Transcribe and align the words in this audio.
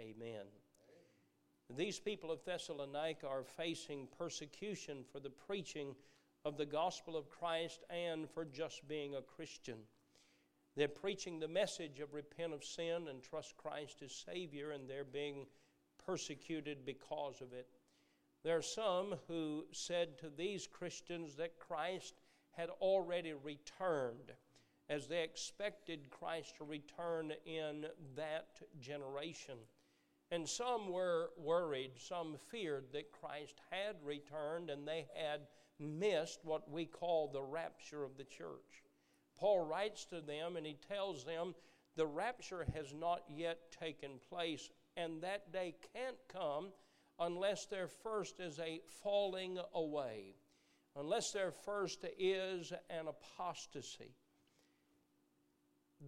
Amen. 0.00 0.46
These 1.76 1.98
people 1.98 2.30
of 2.30 2.44
Thessalonica 2.44 3.26
are 3.26 3.44
facing 3.44 4.08
persecution 4.16 5.04
for 5.12 5.20
the 5.20 5.30
preaching 5.30 5.94
of 6.44 6.56
the 6.56 6.66
gospel 6.66 7.16
of 7.16 7.28
Christ 7.28 7.84
and 7.90 8.28
for 8.30 8.44
just 8.44 8.86
being 8.88 9.16
a 9.16 9.22
Christian. 9.22 9.78
They're 10.76 10.88
preaching 10.88 11.40
the 11.40 11.48
message 11.48 12.00
of 12.00 12.14
repent 12.14 12.52
of 12.54 12.64
sin 12.64 13.08
and 13.08 13.22
trust 13.22 13.56
Christ 13.56 14.02
as 14.02 14.12
Savior, 14.12 14.70
and 14.70 14.88
they're 14.88 15.04
being 15.04 15.46
persecuted 16.06 16.86
because 16.86 17.40
of 17.40 17.52
it. 17.52 17.66
There 18.44 18.56
are 18.56 18.62
some 18.62 19.16
who 19.26 19.66
said 19.72 20.16
to 20.18 20.30
these 20.30 20.68
Christians 20.68 21.34
that 21.34 21.58
Christ 21.58 22.14
had 22.52 22.70
already 22.80 23.34
returned, 23.34 24.32
as 24.88 25.06
they 25.06 25.22
expected 25.22 26.08
Christ 26.10 26.56
to 26.56 26.64
return 26.64 27.32
in 27.44 27.86
that 28.16 28.60
generation. 28.80 29.58
And 30.30 30.48
some 30.48 30.92
were 30.92 31.30
worried, 31.38 31.92
some 31.96 32.36
feared 32.50 32.92
that 32.92 33.12
Christ 33.12 33.60
had 33.70 33.96
returned 34.04 34.68
and 34.68 34.86
they 34.86 35.06
had 35.14 35.46
missed 35.78 36.40
what 36.44 36.70
we 36.70 36.84
call 36.84 37.28
the 37.28 37.42
rapture 37.42 38.04
of 38.04 38.16
the 38.16 38.24
church. 38.24 38.82
Paul 39.38 39.64
writes 39.64 40.04
to 40.06 40.20
them 40.20 40.56
and 40.56 40.66
he 40.66 40.76
tells 40.88 41.24
them 41.24 41.54
the 41.96 42.06
rapture 42.06 42.66
has 42.74 42.94
not 42.94 43.24
yet 43.28 43.72
taken 43.72 44.20
place, 44.28 44.70
and 44.96 45.20
that 45.22 45.52
day 45.52 45.74
can't 45.92 46.16
come 46.32 46.68
unless 47.18 47.66
there 47.66 47.88
first 47.88 48.38
is 48.38 48.60
a 48.60 48.80
falling 49.02 49.58
away, 49.74 50.36
unless 50.94 51.32
there 51.32 51.50
first 51.50 52.04
is 52.18 52.72
an 52.88 53.08
apostasy. 53.08 54.14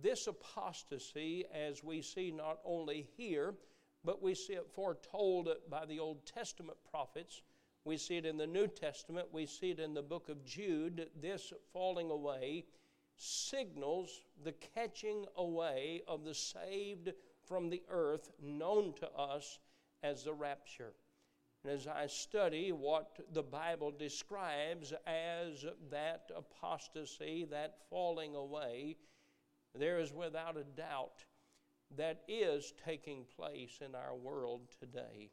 This 0.00 0.28
apostasy, 0.28 1.45
as 1.52 1.83
we 1.83 2.02
see 2.02 2.30
not 2.30 2.61
only 2.64 3.09
here, 3.16 3.55
but 4.05 4.23
we 4.23 4.35
see 4.35 4.55
it 4.55 4.71
foretold 4.73 5.49
by 5.69 5.85
the 5.85 5.99
Old 5.99 6.25
Testament 6.27 6.79
prophets. 6.91 7.43
We 7.84 7.97
see 7.97 8.17
it 8.17 8.27
in 8.27 8.37
the 8.37 8.47
New 8.47 8.67
Testament. 8.67 9.29
We 9.33 9.47
see 9.47 9.70
it 9.70 9.81
in 9.81 9.95
the 9.95 10.03
book 10.03 10.29
of 10.29 10.45
Jude. 10.45 11.09
This 11.20 11.53
falling 11.73 12.11
away 12.11 12.65
signals 13.17 14.23
the 14.42 14.55
catching 14.75 15.27
away 15.37 16.03
of 16.09 16.25
the 16.25 16.34
saved 16.34 17.12
from 17.47 17.69
the 17.69 17.83
earth, 17.91 18.31
known 18.41 18.95
to 18.95 19.11
us 19.12 19.59
as 20.03 20.25
the 20.25 20.33
rapture. 20.33 20.92
And 21.62 21.73
as 21.73 21.87
I 21.87 22.07
study 22.07 22.73
what 22.73 23.19
the 23.33 23.42
Bible 23.42 23.91
describes 23.91 24.95
as 25.07 25.67
that 25.91 26.31
apostasy, 26.35 27.47
that 27.51 27.77
falling 27.91 28.35
away, 28.35 28.97
there 29.75 29.98
is 29.98 30.12
without 30.12 30.57
a 30.57 30.64
doubt 30.64 31.25
that 31.96 32.22
is 32.28 32.72
taking 32.84 33.24
place 33.36 33.80
in 33.84 33.94
our 33.94 34.14
world 34.14 34.62
today. 34.78 35.30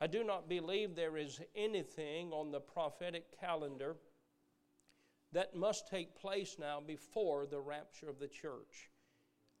I 0.00 0.06
do 0.06 0.22
not 0.22 0.48
believe 0.48 0.94
there 0.94 1.16
is 1.16 1.40
anything 1.54 2.32
on 2.32 2.50
the 2.50 2.60
prophetic 2.60 3.24
calendar 3.40 3.96
that 5.32 5.56
must 5.56 5.88
take 5.88 6.14
place 6.14 6.56
now 6.58 6.80
before 6.86 7.46
the 7.46 7.60
rapture 7.60 8.08
of 8.08 8.18
the 8.18 8.28
church. 8.28 8.90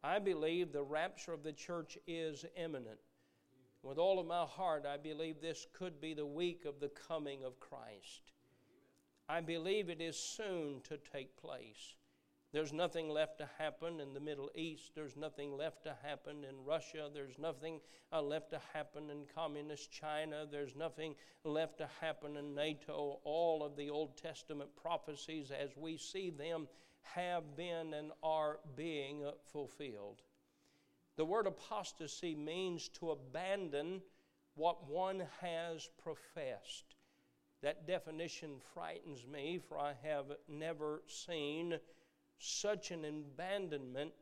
I 0.04 0.18
believe 0.18 0.72
the 0.72 0.82
rapture 0.82 1.32
of 1.32 1.42
the 1.42 1.52
church 1.52 1.98
is 2.06 2.44
imminent. 2.56 3.00
With 3.82 3.98
all 3.98 4.18
of 4.18 4.26
my 4.26 4.44
heart, 4.44 4.84
I 4.86 4.96
believe 4.96 5.40
this 5.40 5.66
could 5.72 6.00
be 6.00 6.14
the 6.14 6.26
week 6.26 6.64
of 6.64 6.80
the 6.80 6.90
coming 6.90 7.44
of 7.44 7.60
Christ. 7.60 8.32
I 9.28 9.40
believe 9.40 9.88
it 9.88 10.00
is 10.00 10.16
soon 10.16 10.80
to 10.88 10.98
take 10.98 11.36
place. 11.36 11.96
There's 12.56 12.72
nothing 12.72 13.10
left 13.10 13.36
to 13.40 13.48
happen 13.58 14.00
in 14.00 14.14
the 14.14 14.20
Middle 14.20 14.50
East. 14.54 14.92
There's 14.94 15.14
nothing 15.14 15.58
left 15.58 15.82
to 15.82 15.94
happen 16.02 16.42
in 16.42 16.64
Russia. 16.64 17.10
There's 17.12 17.38
nothing 17.38 17.80
uh, 18.10 18.22
left 18.22 18.48
to 18.52 18.60
happen 18.72 19.10
in 19.10 19.26
communist 19.34 19.92
China. 19.92 20.46
There's 20.50 20.74
nothing 20.74 21.16
left 21.44 21.76
to 21.76 21.88
happen 22.00 22.38
in 22.38 22.54
NATO. 22.54 23.20
All 23.24 23.62
of 23.62 23.76
the 23.76 23.90
Old 23.90 24.16
Testament 24.16 24.70
prophecies, 24.74 25.50
as 25.50 25.76
we 25.76 25.98
see 25.98 26.30
them, 26.30 26.66
have 27.02 27.58
been 27.58 27.92
and 27.92 28.12
are 28.22 28.60
being 28.74 29.30
fulfilled. 29.52 30.22
The 31.18 31.26
word 31.26 31.46
apostasy 31.46 32.34
means 32.34 32.88
to 33.00 33.10
abandon 33.10 34.00
what 34.54 34.88
one 34.88 35.24
has 35.42 35.90
professed. 36.02 36.96
That 37.62 37.86
definition 37.86 38.52
frightens 38.72 39.26
me, 39.30 39.60
for 39.68 39.78
I 39.78 39.92
have 40.02 40.32
never 40.48 41.02
seen 41.06 41.78
such 42.38 42.90
an 42.90 43.04
abandonment 43.04 44.12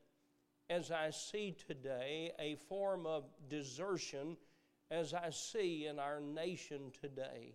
as 0.71 0.91
I 0.91 1.11
see 1.11 1.55
today, 1.67 2.33
a 2.39 2.57
form 2.57 3.07
of 3.07 3.25
desertion 3.49 4.37
as 4.91 5.13
I 5.13 5.31
see 5.31 5.87
in 5.87 5.99
our 5.99 6.21
nation 6.21 6.93
today. 7.01 7.55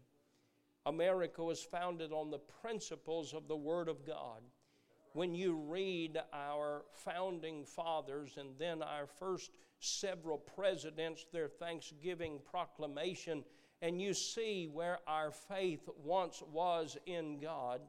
America 0.86 1.44
was 1.44 1.62
founded 1.62 2.12
on 2.12 2.30
the 2.30 2.40
principles 2.40 3.34
of 3.34 3.48
the 3.48 3.56
Word 3.56 3.90
of 3.90 4.06
God. 4.06 4.42
When 5.14 5.34
you 5.34 5.56
read 5.56 6.20
our 6.32 6.84
founding 6.94 7.66
fathers 7.66 8.38
and 8.38 8.50
then 8.58 8.84
our 8.84 9.08
first 9.08 9.52
several 9.80 10.38
presidents, 10.38 11.26
their 11.32 11.48
Thanksgiving 11.48 12.40
proclamation, 12.50 13.44
and 13.82 14.02
you 14.02 14.14
see 14.14 14.68
where 14.72 15.00
our 15.08 15.32
faith 15.32 15.88
once 16.04 16.44
was 16.52 16.98
in 17.06 17.40
God, 17.40 17.82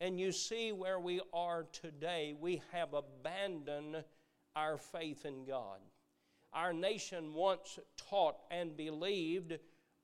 and 0.00 0.18
you 0.18 0.32
see 0.32 0.72
where 0.72 1.00
we 1.00 1.20
are 1.32 1.66
today. 1.72 2.34
We 2.38 2.62
have 2.72 2.94
abandoned 2.94 4.04
our 4.54 4.76
faith 4.76 5.24
in 5.24 5.44
God. 5.44 5.80
Our 6.52 6.72
nation 6.72 7.34
once 7.34 7.78
taught 7.96 8.36
and 8.50 8.76
believed 8.76 9.58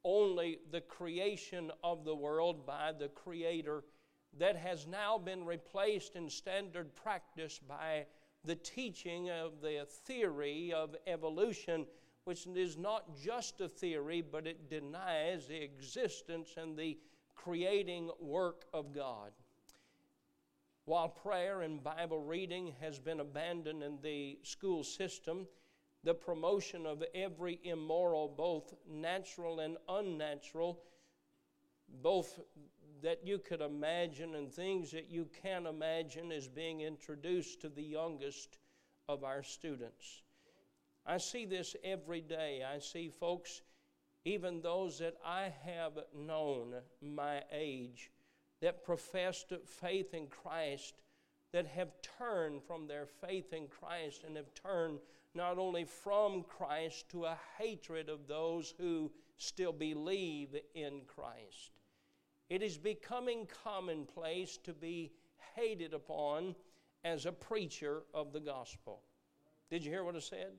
only 0.04 0.58
the 0.70 0.82
creation 0.82 1.70
of 1.82 2.04
the 2.04 2.14
world 2.14 2.66
by 2.66 2.92
the 2.98 3.08
Creator 3.08 3.84
that 4.38 4.56
has 4.56 4.86
now 4.86 5.16
been 5.16 5.44
replaced 5.44 6.16
in 6.16 6.28
standard 6.28 6.94
practice 6.94 7.58
by 7.66 8.06
the 8.44 8.56
teaching 8.56 9.30
of 9.30 9.60
the 9.62 9.86
theory 10.04 10.72
of 10.72 10.94
evolution, 11.06 11.86
which 12.24 12.46
is 12.46 12.76
not 12.76 13.16
just 13.16 13.60
a 13.60 13.68
theory, 13.68 14.20
but 14.20 14.46
it 14.46 14.68
denies 14.68 15.46
the 15.46 15.62
existence 15.62 16.54
and 16.56 16.76
the 16.76 16.98
creating 17.34 18.10
work 18.20 18.64
of 18.74 18.92
God. 18.94 19.32
While 20.86 21.08
prayer 21.08 21.62
and 21.62 21.82
Bible 21.82 22.20
reading 22.20 22.74
has 22.80 22.98
been 22.98 23.20
abandoned 23.20 23.82
in 23.82 23.98
the 24.02 24.38
school 24.42 24.84
system, 24.84 25.46
the 26.02 26.12
promotion 26.12 26.84
of 26.84 27.02
every 27.14 27.58
immoral, 27.64 28.28
both 28.28 28.74
natural 28.86 29.60
and 29.60 29.78
unnatural, 29.88 30.82
both 32.02 32.38
that 33.02 33.26
you 33.26 33.38
could 33.38 33.62
imagine 33.62 34.34
and 34.34 34.52
things 34.52 34.90
that 34.90 35.10
you 35.10 35.28
can't 35.42 35.66
imagine, 35.66 36.30
is 36.30 36.48
being 36.48 36.82
introduced 36.82 37.62
to 37.62 37.70
the 37.70 37.82
youngest 37.82 38.58
of 39.08 39.24
our 39.24 39.42
students. 39.42 40.22
I 41.06 41.16
see 41.16 41.46
this 41.46 41.76
every 41.82 42.20
day. 42.20 42.62
I 42.62 42.78
see 42.78 43.08
folks, 43.08 43.62
even 44.26 44.60
those 44.60 44.98
that 44.98 45.14
I 45.24 45.52
have 45.64 45.98
known 46.14 46.74
my 47.00 47.42
age, 47.52 48.10
that 48.60 48.84
professed 48.84 49.52
faith 49.66 50.14
in 50.14 50.26
Christ 50.26 50.94
that 51.52 51.66
have 51.66 51.92
turned 52.18 52.62
from 52.62 52.86
their 52.86 53.06
faith 53.06 53.52
in 53.52 53.68
Christ 53.68 54.24
and 54.26 54.36
have 54.36 54.52
turned 54.54 54.98
not 55.34 55.58
only 55.58 55.84
from 55.84 56.42
Christ 56.42 57.08
to 57.10 57.24
a 57.24 57.38
hatred 57.58 58.08
of 58.08 58.26
those 58.26 58.74
who 58.78 59.10
still 59.36 59.72
believe 59.72 60.56
in 60.74 61.02
Christ. 61.06 61.78
It 62.50 62.62
is 62.62 62.78
becoming 62.78 63.48
commonplace 63.64 64.58
to 64.64 64.72
be 64.72 65.12
hated 65.56 65.94
upon 65.94 66.54
as 67.04 67.26
a 67.26 67.32
preacher 67.32 68.02
of 68.12 68.32
the 68.32 68.40
gospel. 68.40 69.02
Did 69.70 69.84
you 69.84 69.90
hear 69.90 70.04
what 70.04 70.16
I 70.16 70.20
said? 70.20 70.52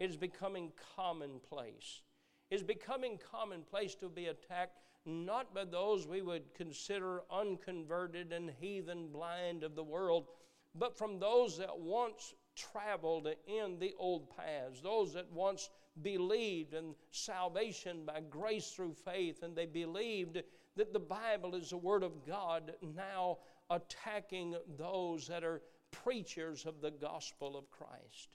It 0.00 0.10
is 0.10 0.16
becoming 0.16 0.72
commonplace. 0.96 2.02
It's 2.50 2.62
becoming 2.62 3.18
commonplace 3.30 3.94
to 3.96 4.08
be 4.08 4.26
attacked 4.26 4.78
not 5.04 5.54
by 5.54 5.64
those 5.64 6.06
we 6.06 6.22
would 6.22 6.54
consider 6.54 7.22
unconverted 7.30 8.32
and 8.32 8.50
heathen 8.60 9.08
blind 9.08 9.64
of 9.64 9.74
the 9.74 9.82
world, 9.82 10.26
but 10.74 10.96
from 10.96 11.18
those 11.18 11.58
that 11.58 11.78
once 11.78 12.34
traveled 12.54 13.28
in 13.46 13.78
the 13.78 13.94
old 13.98 14.28
paths, 14.36 14.80
those 14.80 15.12
that 15.14 15.30
once 15.32 15.70
believed 16.02 16.74
in 16.74 16.94
salvation 17.10 18.04
by 18.06 18.20
grace 18.30 18.70
through 18.70 18.94
faith, 18.94 19.42
and 19.42 19.56
they 19.56 19.66
believed 19.66 20.42
that 20.76 20.92
the 20.92 20.98
Bible 20.98 21.54
is 21.54 21.70
the 21.70 21.76
Word 21.76 22.02
of 22.02 22.26
God, 22.26 22.72
now 22.94 23.38
attacking 23.70 24.54
those 24.78 25.26
that 25.26 25.44
are 25.44 25.62
preachers 25.90 26.64
of 26.64 26.80
the 26.80 26.90
gospel 26.90 27.56
of 27.56 27.70
Christ. 27.70 28.28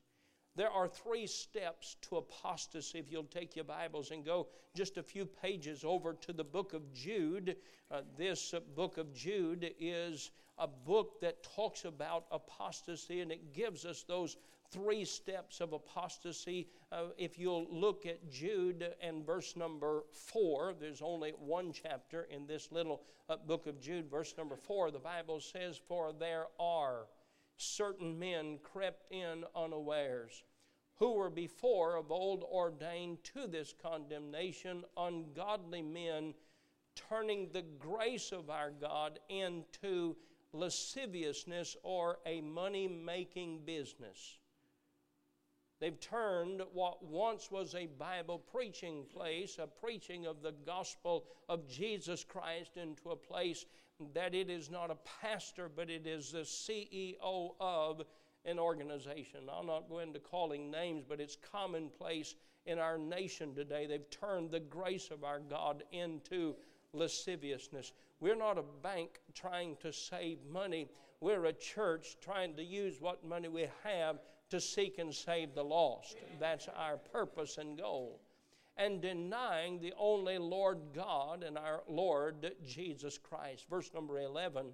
There 0.57 0.71
are 0.71 0.87
three 0.87 1.27
steps 1.27 1.97
to 2.09 2.17
apostasy. 2.17 2.97
If 2.97 3.11
you'll 3.11 3.25
take 3.25 3.55
your 3.55 3.63
Bibles 3.63 4.09
and 4.09 4.25
go 4.25 4.47
just 4.73 4.97
a 4.97 5.03
few 5.03 5.23
pages 5.23 5.83
over 5.83 6.13
to 6.13 6.33
the 6.33 6.43
book 6.43 6.73
of 6.73 6.91
Jude, 6.91 7.57
uh, 7.91 8.01
this 8.17 8.55
book 8.75 8.97
of 8.97 9.13
Jude 9.13 9.71
is 9.79 10.31
a 10.57 10.67
book 10.67 11.21
that 11.21 11.43
talks 11.43 11.85
about 11.85 12.25
apostasy 12.31 13.21
and 13.21 13.31
it 13.31 13.53
gives 13.53 13.85
us 13.85 14.01
those 14.01 14.37
three 14.71 15.05
steps 15.05 15.61
of 15.61 15.73
apostasy. 15.73 16.67
Uh, 16.91 17.09
if 17.19 17.37
you'll 17.37 17.67
look 17.69 18.07
at 18.07 18.31
Jude 18.31 18.95
and 18.99 19.23
verse 19.23 19.55
number 19.55 20.05
four, 20.11 20.73
there's 20.79 21.03
only 21.03 21.33
one 21.37 21.71
chapter 21.71 22.27
in 22.31 22.47
this 22.47 22.71
little 22.71 23.03
uh, 23.29 23.35
book 23.45 23.67
of 23.67 23.79
Jude, 23.79 24.09
verse 24.09 24.33
number 24.35 24.55
four, 24.55 24.89
the 24.89 24.97
Bible 24.97 25.39
says, 25.39 25.79
For 25.87 26.13
there 26.13 26.47
are 26.59 27.05
certain 27.57 28.17
men 28.17 28.59
crept 28.63 29.11
in 29.11 29.43
unawares, 29.55 30.43
who 30.95 31.13
were 31.13 31.29
before 31.29 31.95
of 31.95 32.11
old 32.11 32.43
ordained 32.43 33.23
to 33.23 33.47
this 33.47 33.73
condemnation, 33.81 34.83
ungodly 34.95 35.81
men, 35.81 36.33
turning 36.95 37.49
the 37.51 37.65
grace 37.77 38.31
of 38.31 38.49
our 38.49 38.71
God 38.71 39.19
into 39.29 40.15
lasciviousness 40.53 41.75
or 41.83 42.19
a 42.25 42.41
money 42.41 42.87
making 42.87 43.59
business. 43.65 44.37
They've 45.79 45.99
turned 45.99 46.63
what 46.73 47.03
once 47.03 47.51
was 47.51 47.75
a 47.75 47.85
Bible 47.85 48.39
preaching 48.39 49.05
place, 49.13 49.59
a 49.59 49.67
preaching 49.67 50.25
of 50.25 50.41
the 50.41 50.53
gospel 50.65 51.25
of 51.47 51.67
Jesus 51.67 52.23
Christ, 52.23 52.77
into 52.77 53.11
a 53.11 53.15
place 53.15 53.65
that 54.13 54.35
it 54.35 54.49
is 54.49 54.69
not 54.69 54.91
a 54.91 54.97
pastor, 55.21 55.69
but 55.73 55.89
it 55.89 56.05
is 56.05 56.31
the 56.31 56.39
CEO 56.39 57.53
of 57.59 58.01
an 58.45 58.59
organization. 58.59 59.41
I'll 59.51 59.63
not 59.63 59.89
go 59.89 59.99
into 59.99 60.19
calling 60.19 60.71
names, 60.71 61.03
but 61.07 61.19
it's 61.19 61.37
commonplace 61.51 62.35
in 62.65 62.79
our 62.79 62.97
nation 62.97 63.53
today. 63.55 63.87
They've 63.87 64.09
turned 64.09 64.51
the 64.51 64.59
grace 64.59 65.09
of 65.11 65.23
our 65.23 65.39
God 65.39 65.83
into 65.91 66.55
lasciviousness. 66.93 67.93
We're 68.19 68.35
not 68.35 68.57
a 68.57 68.63
bank 68.83 69.19
trying 69.33 69.77
to 69.81 69.91
save 69.91 70.39
money. 70.51 70.87
We're 71.19 71.45
a 71.45 71.53
church 71.53 72.17
trying 72.21 72.55
to 72.55 72.63
use 72.63 73.01
what 73.01 73.25
money 73.25 73.47
we 73.47 73.67
have 73.83 74.19
to 74.49 74.61
seek 74.61 74.97
and 74.97 75.13
save 75.13 75.53
the 75.55 75.63
lost. 75.63 76.17
That's 76.39 76.67
our 76.75 76.97
purpose 76.97 77.57
and 77.57 77.77
goal. 77.77 78.21
And 78.77 79.01
denying 79.01 79.79
the 79.79 79.93
only 79.97 80.37
Lord 80.37 80.77
God 80.93 81.43
and 81.43 81.57
our 81.57 81.81
Lord 81.87 82.51
Jesus 82.65 83.17
Christ. 83.17 83.65
Verse 83.69 83.91
number 83.93 84.19
11 84.19 84.67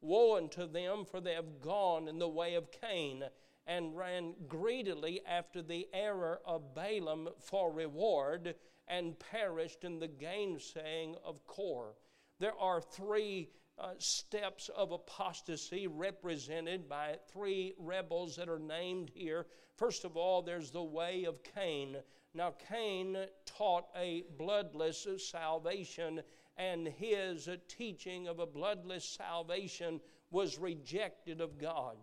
Woe 0.00 0.36
unto 0.36 0.66
them, 0.66 1.04
for 1.04 1.20
they 1.20 1.34
have 1.34 1.60
gone 1.60 2.08
in 2.08 2.18
the 2.18 2.28
way 2.28 2.54
of 2.54 2.72
Cain 2.72 3.24
and 3.66 3.96
ran 3.96 4.34
greedily 4.48 5.20
after 5.26 5.62
the 5.62 5.86
error 5.92 6.40
of 6.44 6.74
Balaam 6.74 7.28
for 7.38 7.70
reward 7.70 8.54
and 8.88 9.18
perished 9.18 9.84
in 9.84 9.98
the 9.98 10.08
gainsaying 10.08 11.16
of 11.24 11.46
Core. 11.46 11.94
There 12.38 12.58
are 12.58 12.80
three 12.80 13.50
uh, 13.78 13.92
steps 13.98 14.70
of 14.76 14.92
apostasy 14.92 15.86
represented 15.86 16.88
by 16.88 17.16
three 17.32 17.74
rebels 17.78 18.36
that 18.36 18.48
are 18.48 18.58
named 18.58 19.10
here. 19.14 19.46
First 19.76 20.04
of 20.04 20.16
all, 20.16 20.42
there's 20.42 20.70
the 20.70 20.82
way 20.82 21.24
of 21.24 21.42
Cain. 21.54 21.96
Now, 22.32 22.54
Cain 22.68 23.16
taught 23.44 23.86
a 23.96 24.24
bloodless 24.38 25.06
salvation, 25.18 26.22
and 26.56 26.86
his 26.86 27.48
teaching 27.68 28.28
of 28.28 28.38
a 28.38 28.46
bloodless 28.46 29.04
salvation 29.04 30.00
was 30.30 30.58
rejected 30.58 31.40
of 31.40 31.58
God. 31.58 31.96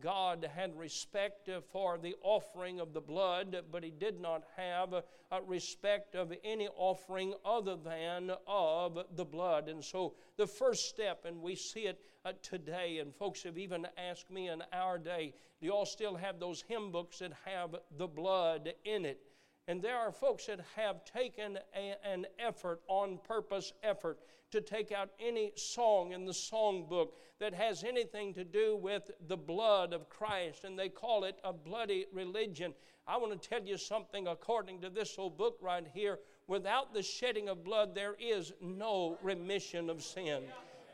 God 0.00 0.48
had 0.54 0.76
respect 0.76 1.48
for 1.72 1.98
the 1.98 2.14
offering 2.22 2.80
of 2.80 2.92
the 2.92 3.00
blood, 3.00 3.56
but 3.70 3.84
he 3.84 3.90
did 3.90 4.20
not 4.20 4.42
have 4.56 5.02
respect 5.46 6.14
of 6.14 6.32
any 6.44 6.68
offering 6.76 7.34
other 7.44 7.76
than 7.76 8.32
of 8.46 8.98
the 9.16 9.24
blood. 9.24 9.68
And 9.68 9.84
so 9.84 10.14
the 10.36 10.46
first 10.46 10.88
step, 10.88 11.24
and 11.24 11.40
we 11.40 11.54
see 11.54 11.86
it 11.86 12.00
uh, 12.24 12.32
today, 12.42 12.98
and 12.98 13.14
folks 13.14 13.42
have 13.44 13.58
even 13.58 13.86
asked 13.96 14.30
me 14.30 14.48
in 14.48 14.62
our 14.72 14.98
day, 14.98 15.34
do 15.60 15.66
y'all 15.66 15.86
still 15.86 16.16
have 16.16 16.38
those 16.38 16.62
hymn 16.62 16.90
books 16.90 17.18
that 17.20 17.32
have 17.44 17.76
the 17.96 18.08
blood 18.08 18.72
in 18.84 19.04
it? 19.04 19.20
And 19.68 19.82
there 19.82 19.96
are 19.96 20.12
folks 20.12 20.46
that 20.46 20.60
have 20.76 21.04
taken 21.04 21.58
a, 21.74 21.94
an 22.04 22.26
effort, 22.38 22.80
on 22.86 23.18
purpose 23.26 23.72
effort, 23.82 24.20
to 24.52 24.60
take 24.60 24.92
out 24.92 25.10
any 25.18 25.52
song 25.56 26.12
in 26.12 26.24
the 26.24 26.32
songbook 26.32 27.08
that 27.40 27.52
has 27.52 27.82
anything 27.82 28.32
to 28.34 28.44
do 28.44 28.76
with 28.76 29.10
the 29.26 29.36
blood 29.36 29.92
of 29.92 30.08
Christ, 30.08 30.64
and 30.64 30.78
they 30.78 30.88
call 30.88 31.24
it 31.24 31.36
a 31.42 31.52
bloody 31.52 32.06
religion. 32.12 32.72
I 33.08 33.16
want 33.16 33.40
to 33.40 33.48
tell 33.48 33.62
you 33.62 33.76
something 33.76 34.28
according 34.28 34.80
to 34.82 34.90
this 34.90 35.16
old 35.18 35.36
book 35.36 35.58
right 35.60 35.86
here 35.92 36.20
without 36.46 36.94
the 36.94 37.02
shedding 37.02 37.48
of 37.48 37.64
blood, 37.64 37.94
there 37.94 38.14
is 38.20 38.52
no 38.60 39.18
remission 39.22 39.90
of 39.90 40.02
sin. 40.02 40.44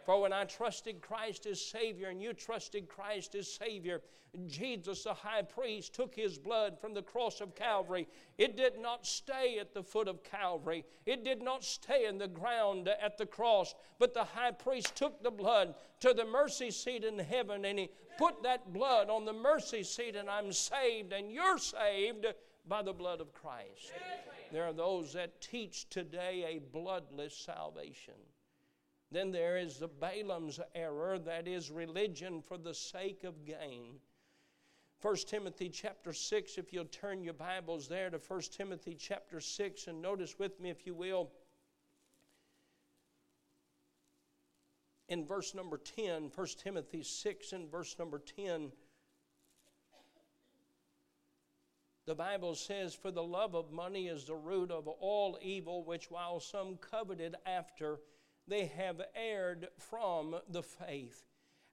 For 0.04 0.20
when 0.20 0.32
I 0.32 0.44
trusted 0.44 1.00
Christ 1.00 1.46
as 1.46 1.64
Savior 1.64 2.08
and 2.08 2.20
you 2.20 2.32
trusted 2.32 2.88
Christ 2.88 3.34
as 3.34 3.52
Savior, 3.52 4.02
Jesus, 4.46 5.04
the 5.04 5.14
high 5.14 5.42
priest, 5.42 5.94
took 5.94 6.14
his 6.14 6.38
blood 6.38 6.78
from 6.80 6.94
the 6.94 7.02
cross 7.02 7.40
of 7.40 7.54
Calvary. 7.54 8.08
It 8.38 8.56
did 8.56 8.78
not 8.78 9.06
stay 9.06 9.58
at 9.60 9.74
the 9.74 9.82
foot 9.82 10.08
of 10.08 10.24
Calvary, 10.24 10.84
it 11.06 11.22
did 11.22 11.42
not 11.42 11.64
stay 11.64 12.06
in 12.06 12.18
the 12.18 12.28
ground 12.28 12.88
at 12.88 13.18
the 13.18 13.26
cross, 13.26 13.74
but 13.98 14.14
the 14.14 14.24
high 14.24 14.52
priest 14.52 14.96
took 14.96 15.22
the 15.22 15.30
blood 15.30 15.74
to 16.00 16.14
the 16.14 16.24
mercy 16.24 16.70
seat 16.70 17.04
in 17.04 17.18
heaven 17.18 17.64
and 17.64 17.78
he 17.78 17.90
put 18.18 18.42
that 18.42 18.72
blood 18.72 19.10
on 19.10 19.24
the 19.24 19.32
mercy 19.32 19.82
seat, 19.82 20.16
and 20.16 20.28
I'm 20.28 20.52
saved, 20.52 21.12
and 21.12 21.32
you're 21.32 21.58
saved 21.58 22.26
by 22.68 22.82
the 22.82 22.92
blood 22.92 23.20
of 23.20 23.32
Christ. 23.32 23.92
There 24.52 24.64
are 24.64 24.72
those 24.72 25.12
that 25.14 25.40
teach 25.40 25.88
today 25.88 26.56
a 26.56 26.58
bloodless 26.58 27.36
salvation. 27.36 28.14
Then 29.12 29.30
there 29.30 29.58
is 29.58 29.76
the 29.76 29.88
Balaam's 29.88 30.58
error, 30.74 31.18
that 31.18 31.46
is 31.46 31.70
religion 31.70 32.40
for 32.40 32.56
the 32.56 32.72
sake 32.72 33.24
of 33.24 33.44
gain. 33.44 34.00
1 35.02 35.16
Timothy 35.26 35.68
chapter 35.68 36.14
6, 36.14 36.56
if 36.56 36.72
you'll 36.72 36.86
turn 36.86 37.22
your 37.22 37.34
Bibles 37.34 37.88
there 37.88 38.08
to 38.08 38.16
1 38.16 38.40
Timothy 38.56 38.96
chapter 38.98 39.38
6, 39.38 39.86
and 39.88 40.00
notice 40.00 40.38
with 40.38 40.58
me, 40.60 40.70
if 40.70 40.86
you 40.86 40.94
will, 40.94 41.30
in 45.08 45.26
verse 45.26 45.54
number 45.54 45.76
10, 45.76 46.30
1 46.34 46.46
Timothy 46.56 47.02
6 47.02 47.52
and 47.52 47.70
verse 47.70 47.94
number 47.98 48.18
10, 48.18 48.72
the 52.06 52.14
Bible 52.14 52.54
says, 52.54 52.94
For 52.94 53.10
the 53.10 53.22
love 53.22 53.54
of 53.54 53.72
money 53.72 54.08
is 54.08 54.24
the 54.24 54.34
root 54.34 54.70
of 54.70 54.88
all 54.88 55.38
evil, 55.42 55.84
which 55.84 56.10
while 56.10 56.40
some 56.40 56.78
coveted 56.78 57.36
after, 57.44 57.98
they 58.46 58.66
have 58.66 59.00
erred 59.14 59.68
from 59.78 60.36
the 60.48 60.62
faith 60.62 61.24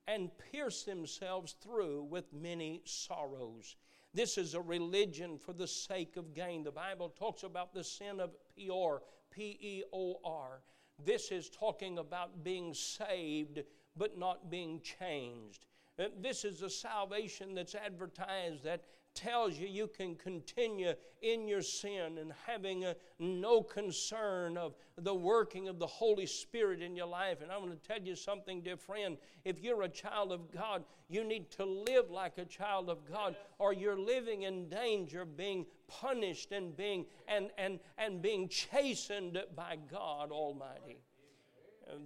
and 0.07 0.31
pierced 0.51 0.86
themselves 0.86 1.56
through 1.62 2.04
with 2.04 2.33
many 2.33 2.81
sorrows. 2.86 3.75
This 4.13 4.38
is 4.38 4.56
a 4.56 4.62
religion 4.62 5.38
for 5.38 5.54
the 5.54 5.68
sake 5.68 6.18
of 6.18 6.33
gain. 6.33 6.63
The 6.63 6.71
Bible 6.71 7.10
talks 7.10 7.44
about 7.44 7.74
the 7.74 7.83
sin 7.83 8.19
of 8.19 8.31
Peor, 8.56 9.04
P 9.31 9.57
E 9.62 9.83
O 9.94 10.19
R. 10.26 10.61
This 11.06 11.31
is 11.31 11.49
talking 11.49 11.99
about 11.99 12.44
being 12.44 12.73
saved 12.73 13.61
but 13.95 14.18
not 14.18 14.49
being 14.49 14.81
changed. 14.81 15.66
Uh, 15.99 16.06
this 16.19 16.45
is 16.45 16.61
a 16.61 16.69
salvation 16.69 17.54
that's 17.54 17.76
advertised 17.76 18.64
that 18.64 18.83
tells 19.13 19.57
you 19.57 19.68
you 19.68 19.87
can 19.87 20.16
continue 20.16 20.94
in 21.21 21.47
your 21.47 21.61
sin 21.61 22.18
and 22.18 22.31
having 22.45 22.85
a, 22.85 22.95
no 23.19 23.61
concern 23.61 24.57
of 24.57 24.75
the 24.97 25.13
working 25.13 25.68
of 25.68 25.80
the 25.80 25.87
Holy 25.87 26.25
Spirit 26.25 26.81
in 26.81 26.95
your 26.95 27.07
life. 27.07 27.42
And 27.42 27.51
I'm 27.51 27.61
going 27.61 27.78
to 27.78 27.87
tell 27.87 28.01
you 28.01 28.16
something, 28.16 28.61
dear 28.61 28.78
friend. 28.78 29.18
If 29.44 29.61
you're 29.61 29.81
a 29.81 29.89
child 29.89 30.31
of 30.31 30.51
God, 30.51 30.83
you 31.09 31.23
need 31.23 31.51
to 31.51 31.66
live 31.66 32.09
like 32.09 32.37
a 32.37 32.45
child 32.45 32.89
of 32.89 32.99
God, 33.11 33.35
or 33.57 33.73
you're 33.73 33.99
living 33.99 34.44
in 34.44 34.69
danger 34.69 35.21
of 35.21 35.35
being 35.35 35.66
punished 35.87 36.51
and 36.51 36.75
being 36.75 37.06
and, 37.28 37.49
and, 37.57 37.80
and 37.97 38.21
being 38.21 38.47
chastened 38.47 39.37
by 39.56 39.78
God 39.89 40.31
Almighty 40.31 41.01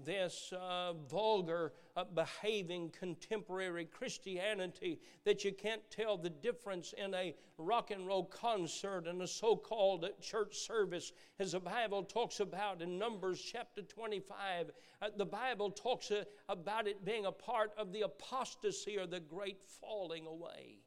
this 0.06 0.54
uh, 0.54 0.94
vulgar 1.10 1.74
uh, 1.96 2.04
behaving 2.04 2.92
contemporary 2.98 3.86
Christianity 3.86 5.00
that 5.25 5.44
you 5.44 5.52
can't 5.52 5.82
tell 5.90 6.18
the 6.18 6.30
difference 6.30 6.94
in 6.98 7.13
a 7.13 7.36
rock 7.58 7.92
and 7.92 8.08
roll 8.08 8.25
concert 8.25 9.08
and 9.08 9.22
a 9.22 9.28
so 9.28 9.56
called 9.56 10.08
church 10.22 10.58
service. 10.58 11.12
As 11.40 11.52
the 11.54 11.60
Bible 11.60 12.04
talks 12.04 12.40
about 12.40 12.82
in 12.82 12.98
Numbers 12.98 13.42
chapter 13.42 13.82
25, 13.82 14.72
uh, 15.02 15.08
the 15.18 15.25
Bible 15.25 15.70
talks 15.70 16.12
uh, 16.12 16.24
about 16.50 16.88
it 16.88 17.06
being 17.06 17.25
a 17.25 17.32
part 17.32 17.72
of 17.78 17.92
the 17.92 18.02
apostasy 18.02 18.98
or 18.98 19.08
the 19.08 19.20
great 19.20 19.62
falling 19.82 20.25
away. 20.25 20.80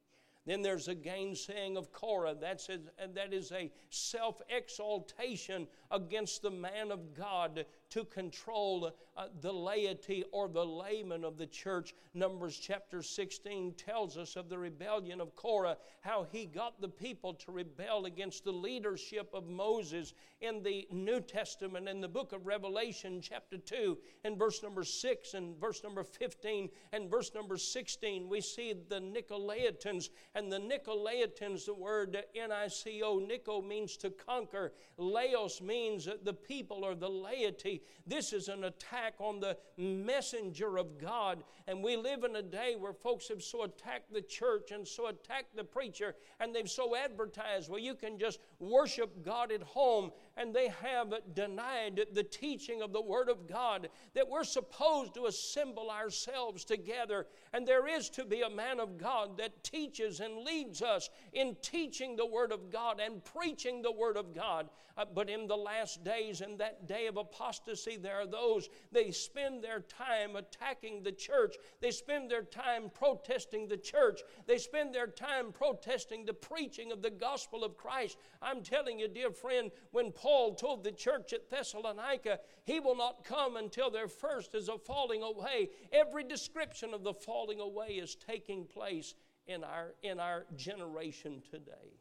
Then 0.47 0.63
there's 0.63 0.87
a 0.87 0.95
gainsaying 0.95 1.77
of 1.77 1.93
Korah. 1.93 2.37
That's 2.41 2.69
a, 2.69 2.79
that 3.15 3.35
is 3.35 3.51
a 3.51 3.71
self 3.91 4.41
exaltation 4.49 5.67
against 5.91 6.43
the 6.43 6.53
man 6.53 6.93
of 6.93 7.15
God 7.15 7.67
to 7.91 8.05
control 8.05 8.93
uh, 9.17 9.27
the 9.41 9.53
laity 9.53 10.25
or 10.33 10.49
the 10.49 10.65
layman 10.65 11.25
of 11.25 11.39
the 11.39 11.47
church. 11.47 11.95
Numbers 12.15 12.59
chapter 12.59 13.03
16 13.03 13.75
tells 13.75 14.17
us 14.17 14.37
of 14.37 14.49
the 14.49 14.59
rebellion 14.59 15.21
of 15.21 15.35
Korah, 15.37 15.77
how 16.01 16.27
he 16.31 16.47
got 16.47 16.81
the 16.81 16.89
people 16.89 17.35
to 17.35 17.53
rebel 17.53 18.07
against 18.07 18.45
the 18.45 18.53
leadership 18.53 19.31
of 19.33 19.49
Moses 19.49 20.15
in 20.41 20.63
the 20.63 20.87
New 20.91 21.21
Testament. 21.21 21.89
In 21.89 22.01
the 22.01 22.09
book 22.09 22.33
of 22.33 22.47
Revelation, 22.47 23.21
chapter 23.21 23.57
2, 23.59 23.97
and 24.25 24.39
verse 24.39 24.63
number 24.63 24.85
6, 24.85 25.35
and 25.35 25.59
verse 25.59 25.83
number 25.83 26.05
15, 26.05 26.69
and 26.93 27.11
verse 27.11 27.33
number 27.35 27.57
16, 27.57 28.29
we 28.29 28.41
see 28.41 28.75
the 28.89 29.01
Nicolaitans 29.01 30.11
And 30.35 30.53
the 30.53 30.59
Nicolaitans, 30.59 31.67
the 31.67 31.75
word 31.75 32.17
N 32.35 32.53
I 32.53 32.69
C 32.69 33.03
O, 33.03 33.19
Nico 33.19 33.63
means 33.63 33.97
to 33.99 34.11
conquer, 34.11 34.73
Laos 34.97 35.61
means 35.61 36.09
the 36.23 36.35
people 36.35 36.85
or 36.85 36.95
the 36.95 37.09
laity. 37.09 37.76
This 38.07 38.33
is 38.33 38.49
an 38.49 38.65
attack 38.65 39.15
on 39.19 39.41
the 39.41 39.57
messenger 39.77 40.77
of 40.77 40.99
God. 40.99 41.43
And 41.67 41.83
we 41.83 41.97
live 41.97 42.25
in 42.25 42.37
a 42.37 42.43
day 42.43 42.77
where 42.79 42.93
folks 42.93 43.29
have 43.29 43.43
so 43.43 43.65
attacked 43.65 44.13
the 44.13 44.23
church 44.23 44.71
and 44.71 44.87
so 44.87 45.09
attacked 45.09 45.57
the 45.57 45.65
preacher, 45.65 46.15
and 46.41 46.55
they've 46.55 46.71
so 46.71 46.95
advertised, 46.97 47.71
well, 47.71 47.81
you 47.81 47.95
can 47.95 48.19
just 48.19 48.39
worship 48.59 49.25
God 49.25 49.51
at 49.53 49.63
home. 49.63 50.11
And 50.37 50.55
they 50.55 50.69
have 50.83 51.15
denied 51.35 52.01
the 52.13 52.23
teaching 52.23 52.83
of 52.83 52.93
the 52.93 53.01
Word 53.01 53.31
of 53.31 53.49
God 53.49 53.89
that 54.15 54.29
we're 54.29 54.45
supposed 54.45 55.15
to 55.15 55.25
assemble 55.25 55.91
ourselves 55.91 56.63
together. 56.65 57.27
And 57.55 57.67
there 57.67 57.89
is 57.89 58.11
to 58.11 58.25
be 58.27 58.43
a 58.43 58.51
man 58.51 58.79
of 58.79 58.99
God 58.99 59.39
that 59.39 59.65
teaches 59.65 60.21
and 60.21 60.45
leads 60.45 60.83
us 60.83 61.09
in 61.33 61.57
teaching 61.63 62.17
the 62.17 62.27
Word 62.27 62.53
of 62.53 62.71
God 62.71 63.01
and 63.01 63.25
preaching 63.25 63.81
the 63.81 63.93
Word 63.93 64.19
of 64.19 64.35
God. 64.35 64.69
Uh, 64.99 65.05
but 65.15 65.31
in 65.31 65.47
the 65.47 65.57
last 65.57 66.05
days, 66.05 66.43
in 66.43 66.57
that 66.59 66.87
day 66.87 67.07
of 67.07 67.17
apostasy, 67.17 67.97
there 67.97 68.17
are 68.17 68.27
those, 68.27 68.69
they 68.93 69.11
spend 69.11 69.63
their 69.63 69.81
time 69.81 70.37
attacking 70.37 71.03
the 71.03 71.13
church. 71.13 71.57
They 71.81 71.91
spend 71.91 72.31
their 72.31 72.43
time 72.43 72.91
protesting 72.93 73.69
the 73.69 73.77
church. 73.77 74.21
They 74.47 74.59
spend 74.59 74.95
their 74.95 75.07
time 75.07 75.53
protesting 75.53 76.25
the 76.25 76.35
preaching 76.35 76.93
of 76.93 77.03
the 77.03 77.11
gospel 77.11 77.65
of 77.65 77.77
Christ. 77.77 78.19
I'm 78.43 78.63
telling 78.63 78.99
you, 78.99 79.09
dear 79.09 79.31
friend, 79.31 79.71
when 79.93 80.13
Paul 80.13 80.26
told 80.27 80.85
the 80.85 80.93
church 80.93 81.33
at 81.33 81.51
Thessalonica, 81.51 82.41
he 82.65 82.81
will 82.81 82.97
not 82.97 83.25
come 83.25 83.57
until 83.57 83.91
there 83.91 84.09
first 84.09 84.55
is 84.55 84.69
a 84.69 84.79
falling 84.79 85.23
away. 85.23 85.71
Every 85.93 86.25
description 86.25 86.93
of 86.93 87.03
the 87.03 87.15
falling 87.15 87.61
away 87.61 87.95
is 87.95 88.15
taking 88.15 88.67
place 88.67 89.15
in 89.47 89.63
our, 89.63 89.95
in 90.03 90.19
our 90.19 90.47
generation 90.57 91.43
today. 91.51 91.97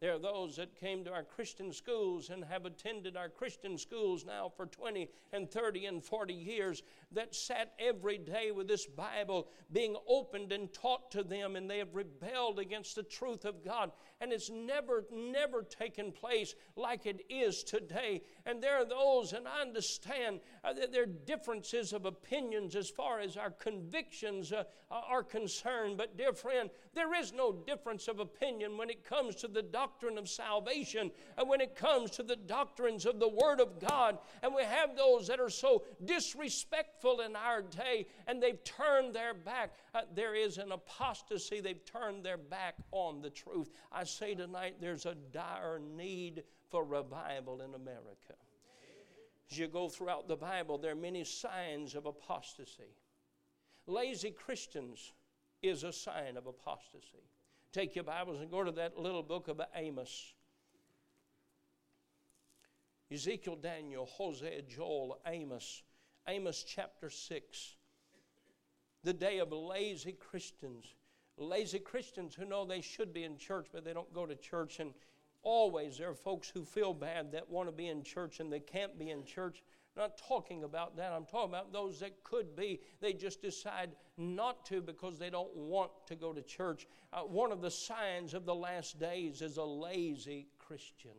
There 0.00 0.12
are 0.12 0.18
those 0.18 0.56
that 0.56 0.78
came 0.78 1.04
to 1.04 1.12
our 1.12 1.22
Christian 1.22 1.72
schools 1.72 2.28
and 2.28 2.44
have 2.44 2.66
attended 2.66 3.16
our 3.16 3.28
Christian 3.28 3.78
schools 3.78 4.26
now 4.26 4.52
for 4.54 4.66
20 4.66 5.08
and 5.32 5.50
30 5.50 5.86
and 5.86 6.04
40 6.04 6.34
years 6.34 6.82
that 7.14 7.34
sat 7.34 7.72
every 7.78 8.18
day 8.18 8.50
with 8.50 8.68
this 8.68 8.86
Bible 8.86 9.48
being 9.72 9.96
opened 10.08 10.52
and 10.52 10.72
taught 10.72 11.10
to 11.12 11.22
them, 11.22 11.56
and 11.56 11.68
they 11.68 11.78
have 11.78 11.94
rebelled 11.94 12.58
against 12.58 12.94
the 12.96 13.02
truth 13.02 13.44
of 13.44 13.64
God. 13.64 13.90
And 14.20 14.32
it's 14.32 14.50
never, 14.50 15.04
never 15.12 15.62
taken 15.62 16.12
place 16.12 16.54
like 16.76 17.06
it 17.06 17.22
is 17.28 17.62
today. 17.62 18.22
And 18.46 18.62
there 18.62 18.76
are 18.76 18.84
those, 18.84 19.32
and 19.32 19.46
I 19.46 19.60
understand 19.60 20.40
uh, 20.62 20.72
that 20.74 20.92
there 20.92 21.02
are 21.02 21.06
differences 21.06 21.92
of 21.92 22.06
opinions 22.06 22.76
as 22.76 22.88
far 22.88 23.20
as 23.20 23.36
our 23.36 23.50
convictions 23.50 24.52
uh, 24.52 24.64
are 24.90 25.22
concerned. 25.22 25.96
But, 25.96 26.16
dear 26.16 26.32
friend, 26.32 26.70
there 26.94 27.14
is 27.14 27.32
no 27.32 27.52
difference 27.52 28.08
of 28.08 28.20
opinion 28.20 28.78
when 28.78 28.90
it 28.90 29.04
comes 29.04 29.34
to 29.36 29.48
the 29.48 29.62
doctrine 29.62 30.18
of 30.18 30.28
salvation 30.28 31.10
and 31.36 31.48
when 31.48 31.60
it 31.60 31.74
comes 31.74 32.12
to 32.12 32.22
the 32.22 32.36
doctrines 32.36 33.04
of 33.04 33.18
the 33.18 33.28
Word 33.28 33.60
of 33.60 33.80
God. 33.80 34.18
And 34.42 34.54
we 34.54 34.62
have 34.62 34.96
those 34.96 35.26
that 35.26 35.40
are 35.40 35.50
so 35.50 35.82
disrespectful 36.04 37.03
in 37.12 37.36
our 37.36 37.62
day 37.62 38.06
and 38.26 38.42
they've 38.42 38.62
turned 38.64 39.14
their 39.14 39.34
back. 39.34 39.74
Uh, 39.94 40.02
there 40.14 40.34
is 40.34 40.58
an 40.58 40.72
apostasy. 40.72 41.60
They've 41.60 41.84
turned 41.84 42.24
their 42.24 42.38
back 42.38 42.74
on 42.92 43.20
the 43.20 43.30
truth. 43.30 43.70
I 43.92 44.04
say 44.04 44.34
tonight 44.34 44.76
there's 44.80 45.06
a 45.06 45.14
dire 45.32 45.80
need 45.96 46.44
for 46.70 46.84
revival 46.84 47.60
in 47.60 47.74
America. 47.74 48.34
As 49.50 49.58
you 49.58 49.68
go 49.68 49.88
throughout 49.88 50.26
the 50.26 50.36
Bible, 50.36 50.78
there 50.78 50.92
are 50.92 50.96
many 50.96 51.24
signs 51.24 51.94
of 51.94 52.06
apostasy. 52.06 52.96
Lazy 53.86 54.30
Christians 54.30 55.12
is 55.62 55.84
a 55.84 55.92
sign 55.92 56.36
of 56.36 56.46
apostasy. 56.46 57.28
Take 57.72 57.94
your 57.94 58.04
Bibles 58.04 58.40
and 58.40 58.50
go 58.50 58.64
to 58.64 58.72
that 58.72 58.98
little 58.98 59.22
book 59.22 59.48
of 59.48 59.60
Amos. 59.74 60.34
Ezekiel, 63.12 63.56
Daniel, 63.56 64.06
Hosea, 64.06 64.62
Joel, 64.62 65.18
Amos, 65.26 65.82
Amos 66.26 66.64
chapter 66.64 67.10
6. 67.10 67.74
The 69.02 69.12
day 69.12 69.38
of 69.38 69.52
lazy 69.52 70.12
Christians. 70.12 70.86
Lazy 71.36 71.78
Christians 71.78 72.34
who 72.34 72.46
know 72.46 72.64
they 72.64 72.80
should 72.80 73.12
be 73.12 73.24
in 73.24 73.36
church, 73.36 73.66
but 73.72 73.84
they 73.84 73.92
don't 73.92 74.12
go 74.14 74.24
to 74.24 74.34
church. 74.34 74.80
And 74.80 74.94
always 75.42 75.98
there 75.98 76.08
are 76.08 76.14
folks 76.14 76.48
who 76.48 76.64
feel 76.64 76.94
bad 76.94 77.32
that 77.32 77.50
want 77.50 77.68
to 77.68 77.72
be 77.72 77.88
in 77.88 78.02
church 78.02 78.40
and 78.40 78.50
they 78.50 78.60
can't 78.60 78.98
be 78.98 79.10
in 79.10 79.24
church. 79.24 79.62
I'm 79.96 80.04
not 80.04 80.18
talking 80.18 80.64
about 80.64 80.96
that. 80.96 81.12
I'm 81.12 81.26
talking 81.26 81.50
about 81.50 81.72
those 81.72 82.00
that 82.00 82.24
could 82.24 82.56
be. 82.56 82.80
They 83.00 83.12
just 83.12 83.42
decide 83.42 83.90
not 84.16 84.64
to 84.66 84.80
because 84.80 85.18
they 85.18 85.30
don't 85.30 85.54
want 85.54 85.90
to 86.06 86.16
go 86.16 86.32
to 86.32 86.42
church. 86.42 86.86
Uh, 87.12 87.20
one 87.20 87.52
of 87.52 87.60
the 87.60 87.70
signs 87.70 88.32
of 88.32 88.46
the 88.46 88.54
last 88.54 88.98
days 88.98 89.42
is 89.42 89.58
a 89.58 89.64
lazy 89.64 90.48
Christian 90.58 91.12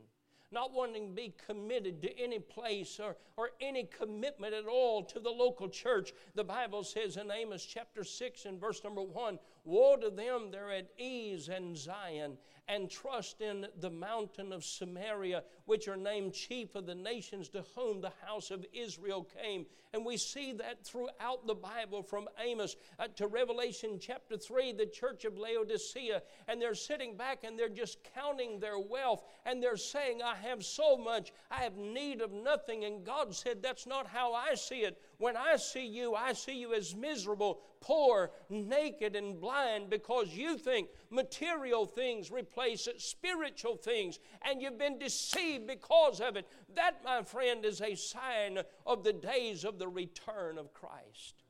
not 0.55 0.73
wanting 0.73 1.09
to 1.09 1.13
be 1.13 1.35
committed 1.45 2.01
to 2.01 2.19
any 2.19 2.39
place 2.39 2.99
or, 2.99 3.17
or 3.35 3.51
any 3.61 3.83
commitment 3.83 4.53
at 4.53 4.65
all 4.65 5.03
to 5.03 5.19
the 5.19 5.29
local 5.29 5.67
church. 5.67 6.13
The 6.33 6.45
Bible 6.45 6.83
says 6.83 7.17
in 7.17 7.29
Amos 7.29 7.63
chapter 7.63 8.03
6 8.03 8.45
and 8.45 8.59
verse 8.59 8.83
number 8.83 9.03
1 9.03 9.37
Woe 9.65 9.97
to 9.97 10.09
them 10.09 10.51
that 10.51 10.59
are 10.59 10.71
at 10.71 10.89
ease 10.97 11.49
in 11.49 11.75
Zion 11.75 12.37
and 12.67 12.89
trust 12.89 13.41
in 13.41 13.67
the 13.79 13.89
mountain 13.89 14.51
of 14.51 14.63
Samaria, 14.63 15.43
which 15.65 15.87
are 15.87 15.97
named 15.97 16.33
chief 16.33 16.75
of 16.75 16.85
the 16.85 16.95
nations 16.95 17.49
to 17.49 17.63
whom 17.75 18.01
the 18.01 18.11
house 18.25 18.49
of 18.51 18.65
Israel 18.73 19.27
came. 19.41 19.65
And 19.93 20.05
we 20.05 20.17
see 20.17 20.51
that 20.53 20.83
throughout 20.83 21.45
the 21.45 21.55
Bible 21.55 22.01
from 22.01 22.27
Amos 22.43 22.75
uh, 22.99 23.07
to 23.15 23.27
Revelation 23.27 23.99
chapter 23.99 24.35
3, 24.35 24.73
the 24.73 24.85
church 24.85 25.25
of 25.25 25.37
Laodicea. 25.37 26.21
And 26.47 26.61
they're 26.61 26.75
sitting 26.75 27.15
back 27.15 27.43
and 27.43 27.57
they're 27.57 27.69
just 27.69 27.99
counting 28.15 28.59
their 28.59 28.79
wealth 28.79 29.23
and 29.45 29.61
they're 29.61 29.77
saying, 29.77 30.21
I 30.23 30.35
have 30.35 30.65
so 30.65 30.97
much, 30.97 31.31
I 31.51 31.61
have 31.63 31.77
need 31.77 32.21
of 32.21 32.31
nothing. 32.31 32.83
And 32.83 33.05
God 33.05 33.33
said, 33.33 33.61
That's 33.61 33.85
not 33.85 34.07
how 34.07 34.33
I 34.33 34.55
see 34.55 34.79
it. 34.79 35.01
When 35.17 35.37
I 35.37 35.55
see 35.55 35.85
you, 35.85 36.13
I 36.15 36.33
see 36.33 36.59
you 36.59 36.73
as 36.73 36.95
miserable, 36.95 37.61
poor, 37.79 38.31
naked, 38.49 39.15
and 39.15 39.39
blind 39.39 39.89
because 39.89 40.35
you 40.35 40.57
think 40.57 40.89
material 41.09 41.85
things 41.85 42.31
replace 42.31 42.87
spiritual 42.97 43.77
things 43.77 44.19
and 44.41 44.61
you've 44.61 44.77
been 44.77 44.99
deceived 44.99 45.67
because 45.67 46.19
of 46.19 46.35
it. 46.35 46.47
That, 46.75 47.03
my 47.03 47.23
friend, 47.23 47.63
is 47.63 47.81
a 47.81 47.95
sign 47.95 48.59
of 48.85 49.03
the 49.03 49.13
days 49.13 49.63
of 49.63 49.79
the 49.79 49.87
return 49.87 50.57
of 50.57 50.73
Christ. 50.73 51.43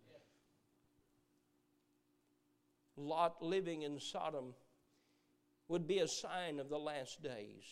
Lot 2.98 3.42
living 3.42 3.82
in 3.82 4.00
Sodom 4.00 4.54
would 5.68 5.88
be 5.88 6.00
a 6.00 6.08
sign 6.08 6.60
of 6.60 6.70
the 6.70 6.78
last 6.78 7.22
days. 7.22 7.64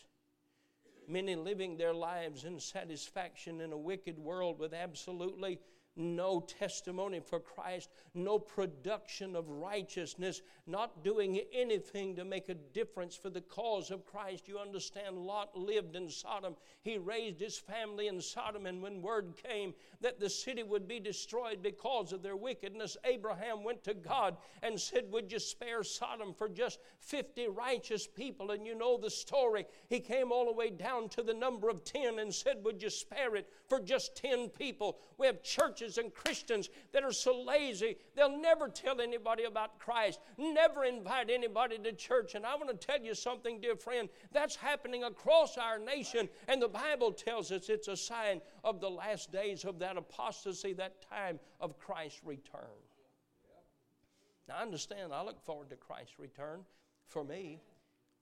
Many 1.08 1.36
living 1.36 1.78
their 1.78 1.94
lives 1.94 2.46
in 2.46 2.60
satisfaction 2.60 3.62
in 3.62 3.72
a 3.72 3.78
wicked 3.78 4.18
world 4.18 4.58
with 4.60 4.74
absolutely 4.74 5.60
no 5.96 6.42
testimony 6.42 7.20
for 7.20 7.40
Christ, 7.40 7.90
no 8.14 8.40
production 8.40 9.36
of 9.36 9.48
righteousness, 9.48 10.42
not 10.66 11.04
doing 11.04 11.42
anything 11.54 12.16
to 12.16 12.26
make 12.26 12.50
a 12.50 12.56
difference 12.56 13.16
for 13.16 13.30
the 13.30 13.42
cause 13.42 13.92
of 13.92 14.06
Christ. 14.06 14.48
You 14.48 14.58
understand, 14.58 15.18
Lot 15.18 15.58
lived 15.58 15.96
in 15.96 16.10
Sodom. 16.10 16.56
He 16.82 16.98
raised 16.98 17.40
his 17.40 17.58
family 17.58 18.08
in 18.08 18.22
Sodom, 18.22 18.66
and 18.66 18.82
when 18.82 19.02
word 19.02 19.34
came 19.42 19.74
that 20.02 20.20
the 20.20 20.30
city 20.30 20.64
would 20.64 20.88
be 20.88 21.00
destroyed 21.00 21.62
because 21.62 22.12
of 22.12 22.24
their 22.24 22.36
wickedness, 22.36 22.98
Abraham 23.06 23.64
went 23.64 23.84
to 23.84 23.94
God 23.94 24.38
and 24.62 24.80
said, 24.80 25.12
Would 25.12 25.32
you 25.32 25.40
spare 25.40 25.84
Sodom 25.84 26.34
for 26.34 26.50
just 26.50 26.80
50 27.00 27.48
righteous 27.50 28.08
people? 28.08 28.52
And 28.52 28.66
you 28.66 28.76
know 28.76 28.98
the 28.98 29.10
story. 29.10 29.66
He 29.90 30.00
came 30.00 30.32
all 30.32 30.46
the 30.46 30.54
way 30.54 30.70
down 30.70 31.10
to 31.10 31.24
the 31.24 31.34
number 31.34 31.70
of 31.70 31.84
10 31.84 32.20
and 32.20 32.34
said, 32.34 32.64
Would 32.64 32.82
you 32.82 32.90
spare 32.90 33.36
it 33.36 33.50
for 33.68 33.80
just 33.80 34.16
10 34.16 34.50
people? 34.50 34.98
We 35.18 35.28
have 35.28 35.44
churches 35.44 35.83
churches 35.84 35.98
and 35.98 36.14
Christians 36.14 36.70
that 36.92 37.04
are 37.04 37.12
so 37.12 37.42
lazy, 37.42 37.98
they'll 38.16 38.38
never 38.38 38.68
tell 38.68 39.02
anybody 39.02 39.44
about 39.44 39.80
Christ, 39.80 40.20
never 40.38 40.86
invite 40.86 41.30
anybody 41.30 41.78
to 41.80 41.94
church. 41.94 42.36
And 42.36 42.46
I 42.46 42.56
want 42.56 42.70
to 42.70 42.88
tell 42.88 43.02
you 43.02 43.14
something, 43.14 43.60
dear 43.60 43.76
friend, 43.76 44.10
that's 44.32 44.56
happening 44.56 45.04
across 45.04 45.58
our 45.58 45.80
nation. 45.80 46.30
And 46.48 46.62
the 46.62 46.68
Bible 46.68 47.12
tells 47.12 47.52
us 47.52 47.70
it's 47.70 47.88
a 47.88 47.98
sign 47.98 48.42
of 48.64 48.80
the 48.80 48.90
last 48.90 49.32
days 49.32 49.66
of 49.66 49.80
that 49.80 49.98
apostasy, 49.98 50.74
that 50.74 51.06
time 51.10 51.40
of 51.60 51.78
Christ's 51.78 52.22
return. 52.24 52.62
Now, 54.48 54.56
I 54.58 54.62
understand, 54.62 55.14
I 55.14 55.24
look 55.24 55.42
forward 55.42 55.70
to 55.70 55.76
Christ's 55.76 56.20
return 56.20 56.62
for 57.08 57.24
me, 57.24 57.62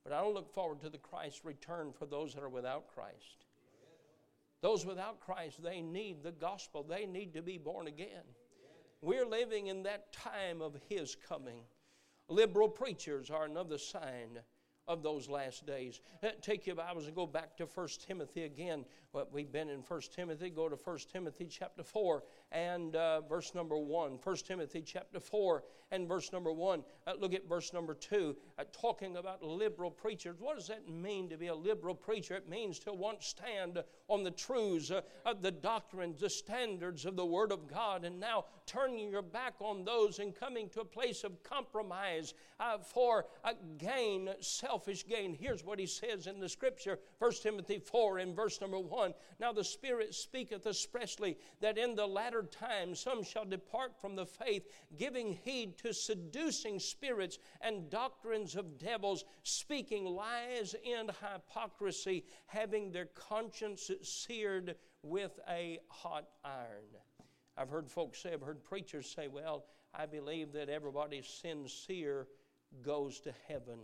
but 0.04 0.14
I 0.14 0.22
don't 0.22 0.34
look 0.34 0.54
forward 0.54 0.82
to 0.82 0.90
the 0.90 1.00
Christ's 1.00 1.46
return 1.46 1.92
for 1.98 2.06
those 2.06 2.34
that 2.34 2.44
are 2.44 2.50
without 2.50 2.88
Christ. 2.94 3.46
Those 4.62 4.86
without 4.86 5.20
Christ, 5.20 5.62
they 5.64 5.82
need 5.82 6.24
the 6.24 6.32
gospel. 6.32 6.84
They 6.84 7.06
need 7.06 7.34
to 7.34 7.42
be 7.42 7.58
born 7.58 7.88
again. 7.88 8.24
We're 9.02 9.26
living 9.26 9.68
in 9.68 9.84
that 9.84 10.14
time 10.14 10.62
of 10.62 10.76
His 10.88 11.16
coming. 11.28 11.62
Liberal 12.28 12.70
preachers 12.70 13.32
are 13.32 13.46
another 13.46 13.80
sign 13.80 14.40
of 14.88 15.04
those 15.04 15.28
last 15.30 15.66
days. 15.66 16.02
Uh, 16.24 16.30
take 16.42 16.68
your 16.68 16.76
Bibles 16.76 17.08
and 17.08 17.16
go 17.16 17.26
back 17.26 17.58
to 17.58 17.66
1 17.66 17.88
Timothy 18.06 18.44
again. 18.44 18.86
We've 19.32 19.52
been 19.52 19.70
in 19.70 19.80
1 19.80 20.02
Timothy. 20.16 20.50
Go 20.50 20.70
to 20.70 20.76
1 20.76 20.98
Timothy 21.12 21.48
chapter 21.50 21.84
4 21.84 22.24
and 22.52 22.96
uh, 22.96 23.22
verse 23.22 23.54
number 23.56 23.78
1. 23.78 24.20
1 24.24 24.36
Timothy 24.38 24.82
chapter 24.82 25.20
4 25.20 25.64
and 25.92 26.08
verse 26.08 26.32
number 26.32 26.52
1. 26.52 26.84
Uh, 27.06 27.14
look 27.20 27.34
at 27.34 27.48
verse 27.48 27.74
number 27.74 27.94
2, 27.94 28.36
uh, 28.58 28.64
talking 28.72 29.18
about 29.18 29.44
liberal 29.44 29.92
preachers. 29.92 30.38
What 30.40 30.58
does 30.58 30.68
that 30.68 30.88
mean 30.90 31.30
to 31.30 31.38
be 31.38 31.48
a 31.48 31.56
liberal 31.56 31.96
preacher? 31.96 32.36
It 32.36 32.50
means 32.50 32.80
to 32.80 32.94
once 32.94 33.28
stand 33.28 33.84
on 34.08 34.24
the 34.24 34.32
truths 34.32 34.92
uh, 34.92 35.02
of 35.26 35.42
the 35.42 35.52
doctrines, 35.52 36.22
the 36.22 36.30
standards 36.30 37.06
of 37.06 37.16
the 37.16 37.26
Word 37.26 37.52
of 37.52 37.68
God, 37.68 38.06
and 38.06 38.20
now 38.20 38.46
turning 38.66 39.10
your 39.10 39.22
back 39.22 39.56
on 39.60 39.84
those 39.84 40.20
and 40.20 40.34
coming 40.34 40.70
to 40.70 40.82
a 40.82 40.86
place 40.86 41.24
of 41.24 41.44
compromise 41.44 42.34
uh, 42.60 42.78
for 42.78 43.26
gain, 43.78 44.30
selfish 44.40 45.06
gain. 45.06 45.34
Here's 45.34 45.66
what 45.66 45.80
he 45.80 45.86
says 45.86 46.28
in 46.28 46.40
the 46.40 46.50
scripture 46.50 47.00
1 47.20 47.32
Timothy 47.42 47.80
4 47.80 48.20
and 48.20 48.36
verse 48.36 48.62
number 48.62 48.80
1. 48.80 49.14
Now 49.40 49.52
the 49.52 49.64
Spirit 49.64 50.14
speaketh 50.14 50.66
expressly 50.68 51.38
that 51.60 51.78
in 51.78 51.96
the 51.96 52.06
latter 52.06 52.41
time 52.44 52.96
some 52.96 53.24
shall 53.24 53.46
depart 53.46 54.00
from 54.00 54.16
the 54.16 54.26
faith, 54.26 54.68
giving 54.98 55.34
heed 55.34 55.78
to 55.80 55.94
seducing 55.94 56.80
spirits 56.80 57.38
and 57.62 57.90
doctrines 57.90 58.56
of 58.56 58.78
devils, 58.78 59.26
speaking 59.44 60.06
lies 60.06 60.76
and 60.86 61.12
hypocrisy, 61.12 62.26
having 62.48 62.92
their 62.92 63.06
conscience 63.06 63.92
seared 64.02 64.76
with 65.04 65.40
a 65.50 65.80
hot 65.90 66.28
iron. 66.44 66.86
I've 67.58 67.70
heard 67.70 67.90
folks 67.90 68.22
say, 68.22 68.34
I've 68.34 68.42
heard 68.42 68.64
preachers 68.64 69.10
say, 69.10 69.28
well, 69.28 69.66
I 69.94 70.06
believe 70.06 70.54
that 70.54 70.70
everybody 70.70 71.22
sincere 71.22 72.28
goes 72.82 73.20
to 73.22 73.34
heaven. 73.48 73.80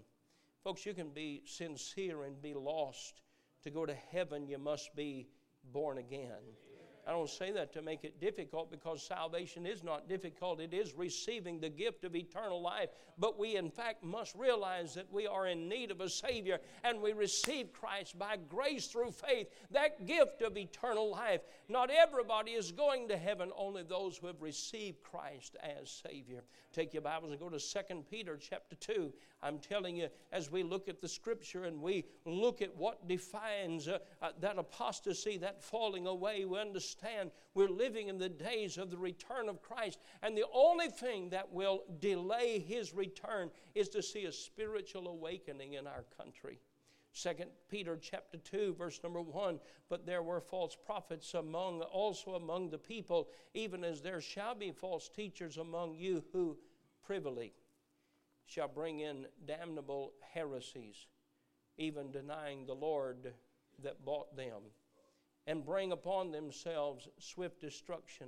Folks, 0.63 0.85
you 0.85 0.93
can 0.93 1.09
be 1.09 1.43
sincere 1.45 2.23
and 2.23 2.41
be 2.41 2.53
lost. 2.53 3.21
To 3.63 3.69
go 3.69 3.85
to 3.85 3.95
heaven, 4.11 4.47
you 4.47 4.57
must 4.57 4.95
be 4.95 5.27
born 5.71 5.97
again. 5.97 6.41
I 7.07 7.11
don't 7.11 7.29
say 7.29 7.51
that 7.53 7.71
to 7.71 7.81
make 7.81 8.03
it 8.03 8.19
difficult 8.19 8.69
because 8.69 9.01
salvation 9.01 9.65
is 9.65 9.81
not 9.81 10.09
difficult. 10.09 10.59
It 10.59 10.73
is 10.73 10.93
receiving 10.93 11.61
the 11.61 11.69
gift 11.69 12.03
of 12.03 12.17
eternal 12.17 12.61
life. 12.61 12.89
But 13.17 13.39
we, 13.39 13.55
in 13.55 13.71
fact, 13.71 14.03
must 14.03 14.35
realize 14.35 14.93
that 14.95 15.11
we 15.11 15.25
are 15.25 15.47
in 15.47 15.69
need 15.69 15.89
of 15.89 16.01
a 16.01 16.09
Savior 16.09 16.59
and 16.83 17.01
we 17.01 17.13
receive 17.13 17.71
Christ 17.71 18.19
by 18.19 18.35
grace 18.49 18.87
through 18.87 19.11
faith, 19.11 19.47
that 19.71 20.05
gift 20.05 20.41
of 20.41 20.57
eternal 20.57 21.09
life. 21.09 21.41
Not 21.69 21.89
everybody 21.89 22.51
is 22.51 22.73
going 22.73 23.07
to 23.07 23.17
heaven, 23.17 23.51
only 23.55 23.83
those 23.83 24.17
who 24.17 24.27
have 24.27 24.41
received 24.41 25.01
Christ 25.01 25.55
as 25.63 25.89
Savior. 25.89 26.43
Take 26.73 26.93
your 26.93 27.03
Bibles 27.03 27.31
and 27.31 27.39
go 27.39 27.49
to 27.49 27.57
2 27.57 28.03
Peter 28.11 28.37
chapter 28.37 28.75
2. 28.75 29.13
I'm 29.41 29.59
telling 29.59 29.95
you, 29.95 30.09
as 30.33 30.51
we 30.51 30.61
look 30.61 30.89
at 30.89 30.99
the 30.99 31.07
scripture 31.07 31.63
and 31.63 31.81
we 31.81 32.03
look 32.25 32.61
at 32.61 32.75
what 32.75 33.07
defines 33.07 33.87
uh, 33.87 33.99
uh, 34.21 34.29
that 34.41 34.57
apostasy, 34.57 35.37
that 35.37 35.63
falling 35.63 36.05
away, 36.05 36.43
we 36.45 36.59
understand 36.59 36.96
we're 37.53 37.69
living 37.69 38.07
in 38.07 38.17
the 38.17 38.29
days 38.29 38.77
of 38.77 38.91
the 38.91 38.97
return 38.97 39.49
of 39.49 39.61
Christ. 39.61 39.99
And 40.21 40.37
the 40.37 40.45
only 40.53 40.89
thing 40.89 41.29
that 41.29 41.51
will 41.51 41.83
delay 41.99 42.59
his 42.59 42.93
return 42.93 43.49
is 43.75 43.89
to 43.89 44.01
see 44.01 44.25
a 44.25 44.31
spiritual 44.31 45.07
awakening 45.07 45.73
in 45.73 45.87
our 45.87 46.05
country. 46.17 46.59
Second 47.17 47.49
Peter 47.67 47.97
chapter 47.99 48.37
2 48.37 48.75
verse 48.77 48.99
number 49.01 49.21
1 49.21 49.59
but 49.89 50.05
there 50.05 50.21
were 50.21 50.39
false 50.39 50.77
prophets 50.85 51.33
among 51.33 51.81
also 51.81 52.35
among 52.35 52.69
the 52.69 52.77
people 52.77 53.29
even 53.55 53.83
as 53.83 54.01
there 54.01 54.21
shall 54.21 54.53
be 54.53 54.71
false 54.71 55.09
teachers 55.09 55.57
among 55.57 55.95
you 55.95 56.23
who 56.31 56.55
privily 57.03 57.53
shall 58.45 58.67
bring 58.67 58.99
in 58.99 59.25
damnable 59.47 60.13
heresies 60.31 61.07
even 61.79 62.11
denying 62.11 62.67
the 62.67 62.75
Lord 62.75 63.33
that 63.81 64.05
bought 64.05 64.35
them 64.37 64.61
and 65.47 65.65
bring 65.65 65.91
upon 65.91 66.31
themselves 66.31 67.07
swift 67.17 67.59
destruction. 67.61 68.27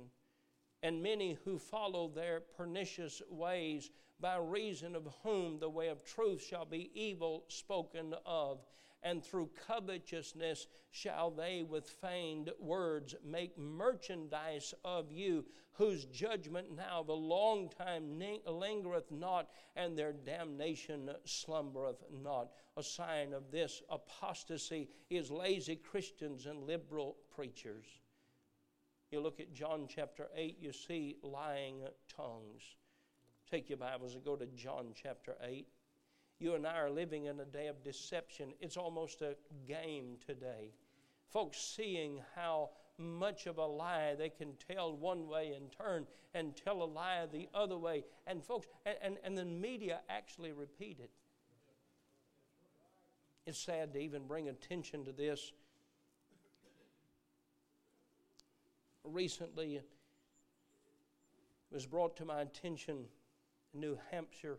And 0.82 1.02
many 1.02 1.38
who 1.44 1.58
follow 1.58 2.08
their 2.08 2.40
pernicious 2.40 3.20
ways 3.30 3.90
by 4.18 4.38
reason 4.38 4.96
of 4.96 5.06
whom 5.22 5.58
the 5.58 5.68
way 5.68 5.88
of 5.88 6.02
truth 6.04 6.42
shall 6.42 6.64
be 6.64 6.90
evil 6.94 7.44
spoken 7.48 8.14
of 8.24 8.64
and 9.02 9.24
through 9.24 9.50
covetousness 9.66 10.66
shall 10.90 11.30
they 11.30 11.62
with 11.62 11.88
feigned 11.88 12.50
words 12.58 13.14
make 13.24 13.56
merchandise 13.58 14.74
of 14.84 15.10
you, 15.10 15.44
whose 15.72 16.04
judgment 16.06 16.76
now 16.76 17.04
a 17.08 17.12
long 17.12 17.70
time 17.70 18.20
lingereth 18.46 19.10
not, 19.10 19.48
and 19.76 19.96
their 19.96 20.12
damnation 20.12 21.10
slumbereth 21.24 22.04
not. 22.22 22.50
A 22.76 22.82
sign 22.82 23.32
of 23.32 23.50
this 23.50 23.82
apostasy 23.88 24.88
is 25.08 25.30
lazy 25.30 25.76
Christians 25.76 26.46
and 26.46 26.64
liberal 26.64 27.16
preachers. 27.34 27.86
You 29.10 29.20
look 29.20 29.40
at 29.40 29.52
John 29.52 29.86
chapter 29.88 30.28
8, 30.36 30.58
you 30.60 30.72
see 30.72 31.16
lying 31.22 31.82
tongues. 32.14 32.62
Take 33.50 33.68
your 33.68 33.78
Bibles 33.78 34.14
and 34.14 34.24
go 34.24 34.36
to 34.36 34.46
John 34.46 34.92
chapter 34.94 35.34
8. 35.42 35.66
You 36.40 36.54
and 36.54 36.66
I 36.66 36.78
are 36.78 36.90
living 36.90 37.26
in 37.26 37.38
a 37.38 37.44
day 37.44 37.66
of 37.66 37.84
deception. 37.84 38.54
It's 38.60 38.78
almost 38.78 39.20
a 39.20 39.36
game 39.68 40.16
today. 40.26 40.72
Folks 41.30 41.58
seeing 41.58 42.22
how 42.34 42.70
much 42.96 43.46
of 43.46 43.58
a 43.58 43.66
lie 43.66 44.14
they 44.18 44.30
can 44.30 44.54
tell 44.72 44.96
one 44.96 45.28
way 45.28 45.52
and 45.54 45.70
turn 45.70 46.06
and 46.34 46.56
tell 46.56 46.82
a 46.82 46.84
lie 46.84 47.26
the 47.30 47.46
other 47.54 47.76
way. 47.76 48.04
And 48.26 48.42
folks, 48.42 48.66
and, 48.86 48.96
and, 49.02 49.16
and 49.22 49.36
the 49.36 49.44
media 49.44 50.00
actually 50.08 50.52
repeat 50.52 50.98
it. 50.98 51.10
It's 53.46 53.58
sad 53.58 53.92
to 53.92 53.98
even 54.00 54.26
bring 54.26 54.48
attention 54.48 55.04
to 55.04 55.12
this. 55.12 55.52
Recently, 59.04 59.76
it 59.76 59.86
was 61.70 61.84
brought 61.84 62.16
to 62.16 62.24
my 62.24 62.40
attention 62.40 63.04
in 63.74 63.80
New 63.80 63.98
Hampshire 64.10 64.58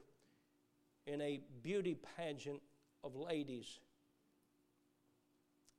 in 1.07 1.21
a 1.21 1.41
beauty 1.63 1.97
pageant 2.17 2.61
of 3.03 3.15
ladies. 3.15 3.79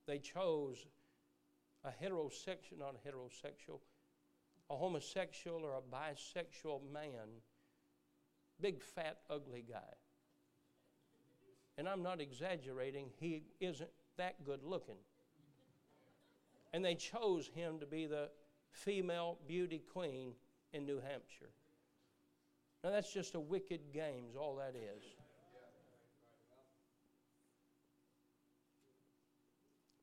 They 0.06 0.18
chose 0.18 0.86
a 1.84 1.90
heterosexual, 1.90 2.78
not 2.78 2.94
a 2.94 3.08
heterosexual, 3.08 3.80
a 4.70 4.76
homosexual 4.76 5.62
or 5.62 5.74
a 5.74 5.80
bisexual 5.80 6.80
man, 6.92 7.40
big, 8.60 8.82
fat, 8.82 9.18
ugly 9.30 9.64
guy. 9.68 9.94
And 11.78 11.88
I'm 11.88 12.02
not 12.02 12.20
exaggerating, 12.20 13.06
he 13.18 13.44
isn't 13.60 13.90
that 14.16 14.44
good 14.44 14.62
looking. 14.62 14.98
And 16.72 16.84
they 16.84 16.94
chose 16.94 17.50
him 17.54 17.78
to 17.80 17.86
be 17.86 18.06
the 18.06 18.30
female 18.70 19.38
beauty 19.46 19.82
queen 19.92 20.32
in 20.72 20.86
New 20.86 21.00
Hampshire. 21.00 21.50
Now, 22.84 22.90
that's 22.90 23.12
just 23.12 23.36
a 23.36 23.40
wicked 23.40 23.92
games, 23.92 24.34
all 24.36 24.56
that 24.56 24.74
is. 24.74 25.04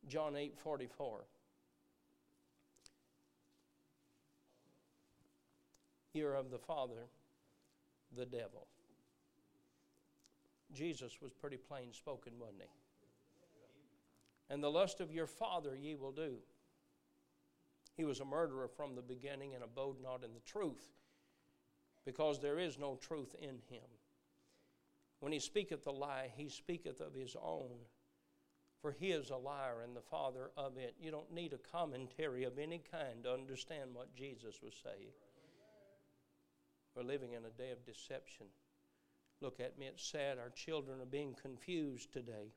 John 0.07 0.35
8 0.35 0.57
44. 0.57 1.25
You're 6.13 6.33
of 6.33 6.49
the 6.49 6.57
Father, 6.57 7.07
the 8.17 8.25
devil. 8.25 8.65
Jesus 10.73 11.17
was 11.21 11.31
pretty 11.33 11.57
plain 11.57 11.93
spoken, 11.93 12.33
wasn't 12.39 12.61
he? 12.61 12.69
And 14.53 14.63
the 14.63 14.71
lust 14.71 14.99
of 14.99 15.11
your 15.11 15.27
father 15.27 15.75
ye 15.75 15.95
will 15.95 16.11
do. 16.11 16.37
He 17.95 18.05
was 18.05 18.19
a 18.19 18.25
murderer 18.25 18.67
from 18.67 18.95
the 18.95 19.01
beginning 19.01 19.53
and 19.53 19.63
abode 19.63 19.97
not 20.01 20.23
in 20.23 20.33
the 20.33 20.39
truth 20.45 20.89
because 22.05 22.39
there 22.39 22.59
is 22.59 22.77
no 22.77 22.95
truth 22.95 23.35
in 23.41 23.59
him. 23.69 23.87
When 25.19 25.31
he 25.31 25.39
speaketh 25.39 25.85
a 25.85 25.91
lie, 25.91 26.31
he 26.35 26.49
speaketh 26.49 27.01
of 27.01 27.13
his 27.13 27.35
own, 27.41 27.75
for 28.81 28.91
he 28.91 29.11
is 29.11 29.29
a 29.29 29.35
liar 29.35 29.81
and 29.83 29.95
the 29.95 30.01
father 30.01 30.51
of 30.55 30.77
it. 30.77 30.95
You 30.99 31.11
don't 31.11 31.33
need 31.33 31.53
a 31.53 31.57
commentary 31.57 32.45
of 32.45 32.57
any 32.57 32.81
kind 32.91 33.23
to 33.23 33.33
understand 33.33 33.93
what 33.93 34.15
Jesus 34.15 34.61
was 34.63 34.73
saying. 34.81 35.11
We're 36.95 37.03
living 37.03 37.33
in 37.33 37.45
a 37.45 37.49
day 37.49 37.71
of 37.71 37.85
deception. 37.85 38.47
Look 39.41 39.59
at 39.59 39.77
me, 39.77 39.87
it's 39.87 40.05
sad. 40.05 40.37
Our 40.37 40.49
children 40.49 41.01
are 41.01 41.05
being 41.05 41.35
confused 41.41 42.11
today. 42.11 42.53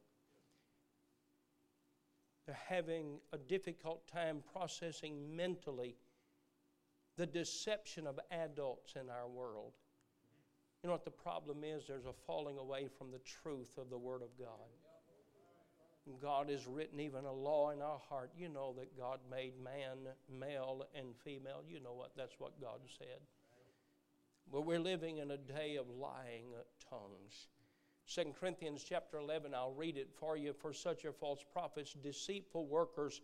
They're 2.46 2.58
having 2.68 3.18
a 3.32 3.38
difficult 3.38 4.08
time 4.08 4.42
processing 4.52 5.36
mentally 5.36 5.96
the 7.16 7.26
deception 7.26 8.06
of 8.06 8.18
adults 8.30 8.94
in 9.00 9.10
our 9.10 9.28
world. 9.28 9.72
You 10.82 10.88
know 10.88 10.94
what 10.94 11.04
the 11.04 11.10
problem 11.10 11.62
is? 11.64 11.84
There's 11.86 12.06
a 12.06 12.12
falling 12.26 12.58
away 12.58 12.88
from 12.98 13.10
the 13.10 13.20
truth 13.20 13.78
of 13.78 13.90
the 13.90 13.98
Word 13.98 14.22
of 14.22 14.36
God. 14.38 14.68
God 16.20 16.50
has 16.50 16.66
written 16.66 16.98
even 16.98 17.24
a 17.24 17.32
law 17.32 17.70
in 17.70 17.80
our 17.80 18.00
heart. 18.08 18.32
You 18.36 18.48
know 18.48 18.74
that 18.76 18.98
God 18.98 19.20
made 19.30 19.52
man 19.62 19.98
male 20.28 20.84
and 20.96 21.14
female. 21.24 21.62
You 21.68 21.80
know 21.80 21.92
what? 21.92 22.10
That's 22.16 22.34
what 22.38 22.60
God 22.60 22.80
said. 22.98 23.20
But 24.50 24.66
we're 24.66 24.80
living 24.80 25.18
in 25.18 25.30
a 25.30 25.36
day 25.36 25.76
of 25.76 25.88
lying 25.88 26.46
tongues. 26.90 27.46
2 28.12 28.34
Corinthians 28.38 28.84
chapter 28.86 29.18
11, 29.18 29.54
I'll 29.54 29.72
read 29.72 29.96
it 29.96 30.10
for 30.18 30.36
you. 30.36 30.52
For 30.52 30.72
such 30.72 31.04
are 31.04 31.12
false 31.12 31.44
prophets, 31.52 31.94
deceitful 32.02 32.66
workers, 32.66 33.20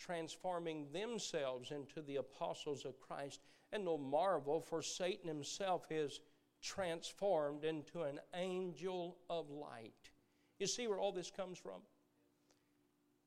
transforming 0.00 0.86
themselves 0.92 1.70
into 1.70 2.00
the 2.00 2.16
apostles 2.16 2.84
of 2.84 3.00
Christ. 3.00 3.40
And 3.72 3.84
no 3.84 3.98
marvel, 3.98 4.60
for 4.60 4.82
Satan 4.82 5.28
himself 5.28 5.86
is 5.90 6.20
transformed 6.62 7.64
into 7.64 8.02
an 8.02 8.18
angel 8.34 9.18
of 9.28 9.50
light. 9.50 10.10
You 10.58 10.66
see 10.66 10.88
where 10.88 10.98
all 10.98 11.12
this 11.12 11.30
comes 11.30 11.58
from? 11.58 11.82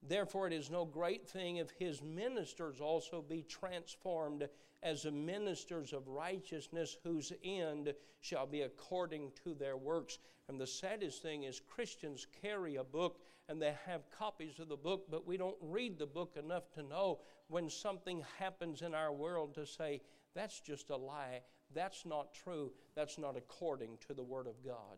Therefore, 0.01 0.47
it 0.47 0.53
is 0.53 0.69
no 0.69 0.83
great 0.83 1.27
thing 1.27 1.57
if 1.57 1.71
his 1.71 2.01
ministers 2.01 2.81
also 2.81 3.21
be 3.21 3.43
transformed 3.43 4.49
as 4.83 5.03
the 5.03 5.11
ministers 5.11 5.93
of 5.93 6.07
righteousness, 6.07 6.97
whose 7.03 7.31
end 7.43 7.93
shall 8.21 8.45
be 8.45 8.61
according 8.61 9.31
to 9.43 9.53
their 9.53 9.77
works. 9.77 10.19
And 10.49 10.59
the 10.59 10.67
saddest 10.67 11.21
thing 11.21 11.43
is, 11.43 11.61
Christians 11.61 12.27
carry 12.41 12.75
a 12.75 12.83
book 12.83 13.19
and 13.49 13.61
they 13.61 13.75
have 13.85 14.09
copies 14.17 14.59
of 14.59 14.69
the 14.69 14.77
book, 14.77 15.05
but 15.09 15.25
we 15.25 15.37
don't 15.37 15.57
read 15.61 15.97
the 15.97 16.05
book 16.05 16.37
enough 16.37 16.71
to 16.73 16.83
know 16.83 17.19
when 17.47 17.69
something 17.69 18.23
happens 18.37 18.81
in 18.81 18.93
our 18.93 19.11
world 19.11 19.55
to 19.55 19.65
say, 19.65 20.01
that's 20.35 20.59
just 20.59 20.89
a 20.89 20.95
lie. 20.95 21.41
That's 21.73 22.05
not 22.05 22.33
true. 22.33 22.71
That's 22.95 23.17
not 23.17 23.37
according 23.37 23.97
to 24.07 24.13
the 24.13 24.23
Word 24.23 24.47
of 24.47 24.63
God. 24.65 24.97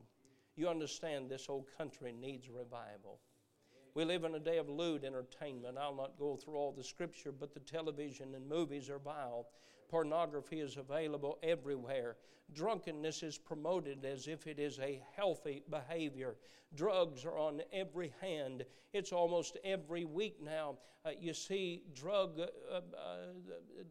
You 0.55 0.69
understand 0.69 1.29
this 1.29 1.47
old 1.49 1.65
country 1.77 2.13
needs 2.13 2.49
revival. 2.49 3.19
We 3.93 4.03
live 4.03 4.25
in 4.25 4.35
a 4.35 4.39
day 4.39 4.57
of 4.57 4.69
lewd 4.69 5.05
entertainment. 5.05 5.77
I'll 5.77 5.95
not 5.95 6.19
go 6.19 6.35
through 6.35 6.55
all 6.55 6.73
the 6.73 6.83
scripture, 6.83 7.31
but 7.31 7.53
the 7.53 7.61
television 7.61 8.35
and 8.35 8.47
movies 8.47 8.89
are 8.89 8.99
vile. 8.99 9.47
Pornography 9.89 10.59
is 10.59 10.77
available 10.77 11.37
everywhere. 11.43 12.17
Drunkenness 12.53 13.23
is 13.23 13.37
promoted 13.37 14.05
as 14.05 14.27
if 14.27 14.47
it 14.47 14.59
is 14.59 14.79
a 14.79 15.01
healthy 15.15 15.63
behavior. 15.69 16.35
Drugs 16.75 17.25
are 17.25 17.37
on 17.37 17.61
every 17.71 18.13
hand. 18.21 18.65
It's 18.93 19.11
almost 19.11 19.57
every 19.63 20.05
week 20.05 20.41
now. 20.43 20.75
Uh, 21.05 21.11
you 21.19 21.33
see 21.33 21.83
drug 21.93 22.39
uh, 22.39 22.75
uh, 22.75 22.81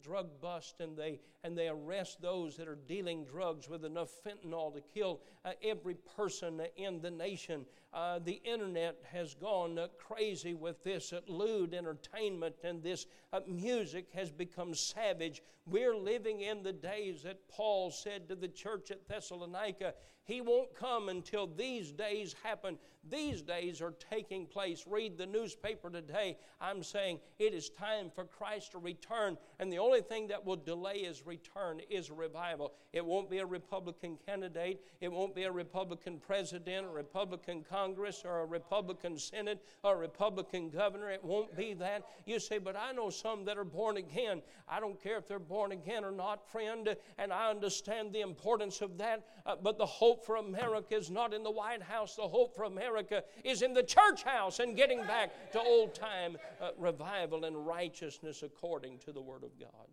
drug 0.02 0.40
bust, 0.40 0.80
and 0.80 0.96
they 0.96 1.20
and 1.44 1.56
they 1.56 1.68
arrest 1.68 2.20
those 2.20 2.56
that 2.56 2.66
are 2.66 2.78
dealing 2.88 3.24
drugs 3.24 3.68
with 3.68 3.84
enough 3.84 4.10
fentanyl 4.26 4.74
to 4.74 4.80
kill 4.80 5.20
uh, 5.44 5.52
every 5.62 5.94
person 6.16 6.60
in 6.76 7.00
the 7.00 7.10
nation. 7.10 7.64
Uh, 7.94 8.18
the 8.18 8.40
internet 8.42 8.96
has 9.12 9.34
gone 9.34 9.78
uh, 9.78 9.86
crazy 9.96 10.52
with 10.52 10.82
this 10.82 11.14
lewd 11.28 11.72
entertainment, 11.72 12.56
and 12.64 12.82
this 12.82 13.06
music 13.46 14.08
has 14.12 14.32
become 14.32 14.74
savage. 14.74 15.42
We're 15.64 15.96
living 15.96 16.40
in 16.40 16.64
the 16.64 16.72
days 16.72 17.22
that 17.22 17.48
Paul 17.48 17.92
said 17.92 18.28
to 18.28 18.34
the 18.34 18.48
church 18.48 18.90
at 18.90 19.06
Thessalonica. 19.06 19.94
He 20.24 20.40
won't 20.40 20.74
come 20.74 21.08
until 21.08 21.46
these 21.46 21.92
days 21.92 22.34
happen. 22.42 22.78
These 23.10 23.42
days 23.42 23.82
are 23.82 23.92
taking 24.10 24.46
place. 24.46 24.84
Read 24.86 25.18
the 25.18 25.26
newspaper 25.26 25.90
today. 25.90 26.38
I'm 26.60 26.82
saying 26.82 27.20
it 27.38 27.52
is 27.52 27.68
time 27.68 28.10
for 28.14 28.24
Christ 28.24 28.72
to 28.72 28.78
return, 28.78 29.36
and 29.58 29.70
the 29.70 29.78
only 29.78 30.00
thing 30.00 30.28
that 30.28 30.44
will 30.44 30.56
delay 30.56 31.04
his 31.04 31.26
return 31.26 31.80
is 31.90 32.10
revival. 32.10 32.72
It 32.94 33.04
won't 33.04 33.28
be 33.28 33.38
a 33.38 33.46
Republican 33.46 34.16
candidate, 34.24 34.80
it 35.02 35.12
won't 35.12 35.34
be 35.34 35.44
a 35.44 35.52
Republican 35.52 36.18
president, 36.18 36.86
a 36.86 36.90
Republican 36.90 37.62
Congress, 37.68 38.22
or 38.24 38.40
a 38.40 38.46
Republican 38.46 39.18
Senate, 39.18 39.62
or 39.82 39.96
a 39.96 39.98
Republican 39.98 40.70
governor. 40.70 41.10
It 41.10 41.22
won't 41.22 41.54
be 41.54 41.74
that. 41.74 42.04
You 42.24 42.40
say, 42.40 42.56
but 42.56 42.76
I 42.76 42.92
know 42.92 43.10
some 43.10 43.44
that 43.44 43.58
are 43.58 43.64
born 43.64 43.98
again. 43.98 44.40
I 44.66 44.80
don't 44.80 45.02
care 45.02 45.18
if 45.18 45.28
they're 45.28 45.38
born 45.38 45.72
again 45.72 46.04
or 46.04 46.12
not, 46.12 46.50
friend, 46.50 46.96
and 47.18 47.32
I 47.32 47.50
understand 47.50 48.14
the 48.14 48.22
importance 48.22 48.80
of 48.80 48.96
that, 48.96 49.26
uh, 49.44 49.56
but 49.62 49.76
the 49.76 49.84
hope 50.14 50.24
for 50.24 50.36
America 50.36 50.94
is 50.94 51.10
not 51.10 51.34
in 51.34 51.42
the 51.42 51.50
White 51.50 51.82
House. 51.82 52.14
The 52.14 52.22
hope 52.22 52.54
for 52.54 52.64
America 52.64 53.24
is 53.42 53.62
in 53.62 53.74
the 53.74 53.82
church 53.82 54.22
house 54.22 54.60
and 54.60 54.76
getting 54.76 55.00
back 55.00 55.50
to 55.52 55.60
old 55.60 55.92
time 55.92 56.36
uh, 56.60 56.70
revival 56.78 57.44
and 57.44 57.66
righteousness 57.66 58.44
according 58.44 58.98
to 58.98 59.10
the 59.10 59.20
Word 59.20 59.42
of 59.42 59.58
God. 59.58 59.88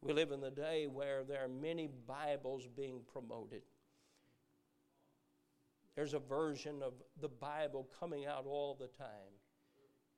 We 0.00 0.14
live 0.14 0.30
in 0.32 0.40
the 0.40 0.50
day 0.50 0.86
where 0.86 1.22
there 1.22 1.44
are 1.44 1.48
many 1.48 1.90
Bibles 2.06 2.66
being 2.74 3.00
promoted. 3.12 3.60
There's 5.96 6.14
a 6.14 6.18
version 6.18 6.82
of 6.82 6.94
the 7.20 7.28
Bible 7.28 7.86
coming 8.00 8.24
out 8.24 8.46
all 8.46 8.74
the 8.74 8.88
time. 8.88 9.34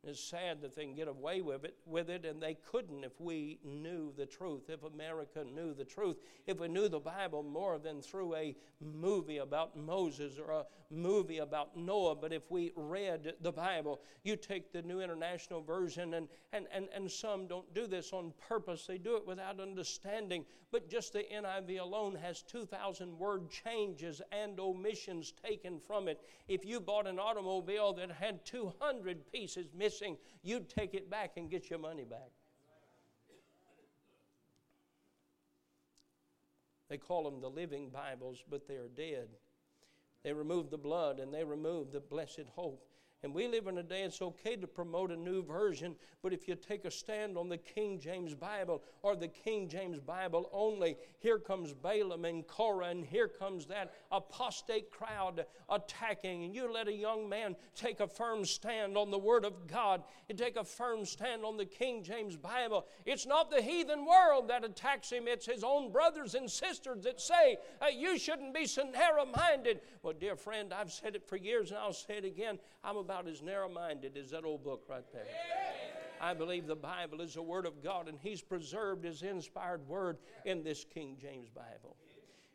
It's 0.04 0.20
sad 0.20 0.62
that 0.62 0.76
they 0.76 0.84
can 0.84 0.94
get 0.94 1.08
away 1.08 1.40
with 1.40 1.64
it, 1.64 1.76
with 1.84 2.08
it, 2.08 2.24
and 2.24 2.40
they 2.40 2.54
couldn't 2.70 3.02
if 3.02 3.20
we 3.20 3.58
knew 3.64 4.12
the 4.16 4.26
truth, 4.26 4.70
if 4.70 4.84
America 4.84 5.44
knew 5.44 5.74
the 5.74 5.84
truth, 5.84 6.18
if 6.46 6.60
we 6.60 6.68
knew 6.68 6.88
the 6.88 7.00
Bible 7.00 7.42
more 7.42 7.78
than 7.78 8.00
through 8.00 8.36
a 8.36 8.54
movie 8.80 9.38
about 9.38 9.76
Moses 9.76 10.38
or 10.38 10.52
a 10.52 10.64
movie 10.90 11.38
about 11.38 11.76
Noah. 11.76 12.14
But 12.14 12.32
if 12.32 12.48
we 12.48 12.72
read 12.76 13.34
the 13.40 13.50
Bible, 13.50 14.00
you 14.22 14.36
take 14.36 14.72
the 14.72 14.82
New 14.82 15.00
International 15.00 15.62
Version, 15.62 16.14
and, 16.14 16.28
and, 16.52 16.66
and, 16.72 16.88
and 16.94 17.10
some 17.10 17.48
don't 17.48 17.74
do 17.74 17.88
this 17.88 18.12
on 18.12 18.32
purpose, 18.48 18.86
they 18.86 18.98
do 18.98 19.16
it 19.16 19.26
without 19.26 19.58
understanding. 19.58 20.44
But 20.70 20.88
just 20.88 21.12
the 21.12 21.24
NIV 21.34 21.80
alone 21.80 22.14
has 22.14 22.42
2,000 22.42 23.18
word 23.18 23.50
changes 23.50 24.22
and 24.30 24.60
omissions 24.60 25.32
taken 25.44 25.80
from 25.80 26.08
it. 26.08 26.20
If 26.46 26.64
you 26.64 26.78
bought 26.78 27.06
an 27.06 27.18
automobile 27.18 27.94
that 27.94 28.12
had 28.12 28.44
200 28.44 29.32
pieces 29.32 29.66
missing, 29.74 29.87
missing, 29.88 30.18
you'd 30.42 30.68
take 30.68 30.92
it 30.92 31.10
back 31.10 31.32
and 31.38 31.50
get 31.50 31.70
your 31.70 31.78
money 31.78 32.04
back. 32.04 32.30
They 36.90 36.98
call 36.98 37.24
them 37.24 37.40
the 37.40 37.48
living 37.48 37.90
Bibles, 37.90 38.42
but 38.50 38.68
they 38.68 38.74
are 38.74 38.88
dead. 38.88 39.28
They 40.24 40.32
remove 40.32 40.70
the 40.70 40.78
blood 40.78 41.20
and 41.20 41.32
they 41.32 41.44
remove 41.44 41.92
the 41.92 42.00
blessed 42.00 42.48
hope. 42.54 42.87
And 43.24 43.34
we 43.34 43.48
live 43.48 43.66
in 43.66 43.78
a 43.78 43.82
day 43.82 44.02
it's 44.02 44.22
okay 44.22 44.54
to 44.54 44.68
promote 44.68 45.10
a 45.10 45.16
new 45.16 45.42
version, 45.42 45.96
but 46.22 46.32
if 46.32 46.46
you 46.46 46.54
take 46.54 46.84
a 46.84 46.90
stand 46.90 47.36
on 47.36 47.48
the 47.48 47.58
King 47.58 47.98
James 47.98 48.32
Bible 48.32 48.80
or 49.02 49.16
the 49.16 49.26
King 49.26 49.68
James 49.68 49.98
Bible 49.98 50.48
only, 50.52 50.96
here 51.18 51.38
comes 51.40 51.74
Balaam 51.74 52.24
and 52.24 52.46
Korah, 52.46 52.90
and 52.90 53.04
here 53.04 53.26
comes 53.26 53.66
that 53.66 53.92
apostate 54.12 54.92
crowd 54.92 55.46
attacking. 55.68 56.44
And 56.44 56.54
you 56.54 56.72
let 56.72 56.86
a 56.86 56.92
young 56.92 57.28
man 57.28 57.56
take 57.74 57.98
a 57.98 58.06
firm 58.06 58.44
stand 58.44 58.96
on 58.96 59.10
the 59.10 59.18
Word 59.18 59.44
of 59.44 59.66
God 59.66 60.04
and 60.28 60.38
take 60.38 60.56
a 60.56 60.62
firm 60.62 61.04
stand 61.04 61.44
on 61.44 61.56
the 61.56 61.66
King 61.66 62.04
James 62.04 62.36
Bible. 62.36 62.86
It's 63.04 63.26
not 63.26 63.50
the 63.50 63.62
heathen 63.62 64.06
world 64.06 64.46
that 64.48 64.62
attacks 64.62 65.10
him, 65.10 65.24
it's 65.26 65.46
his 65.46 65.64
own 65.64 65.90
brothers 65.90 66.36
and 66.36 66.48
sisters 66.48 67.02
that 67.02 67.20
say, 67.20 67.56
hey, 67.82 67.96
You 67.96 68.16
shouldn't 68.16 68.54
be 68.54 68.66
so 68.66 68.84
narrow 68.84 69.26
minded. 69.26 69.80
Well, 70.04 70.14
dear 70.18 70.36
friend, 70.36 70.72
I've 70.72 70.92
said 70.92 71.16
it 71.16 71.26
for 71.26 71.36
years 71.36 71.70
and 71.70 71.80
I'll 71.80 71.92
say 71.92 72.18
it 72.18 72.24
again. 72.24 72.60
I'm 72.84 72.96
a 72.96 73.07
about 73.08 73.26
as 73.26 73.40
narrow 73.40 73.70
minded 73.70 74.18
as 74.18 74.30
that 74.32 74.44
old 74.44 74.62
book 74.62 74.82
right 74.86 75.10
there. 75.14 75.24
I 76.20 76.34
believe 76.34 76.66
the 76.66 76.76
Bible 76.76 77.22
is 77.22 77.32
the 77.32 77.42
Word 77.42 77.64
of 77.64 77.82
God, 77.82 78.06
and 78.06 78.18
He's 78.20 78.42
preserved 78.42 79.02
His 79.02 79.22
inspired 79.22 79.88
Word 79.88 80.18
in 80.44 80.62
this 80.62 80.84
King 80.84 81.16
James 81.18 81.48
Bible. 81.48 81.96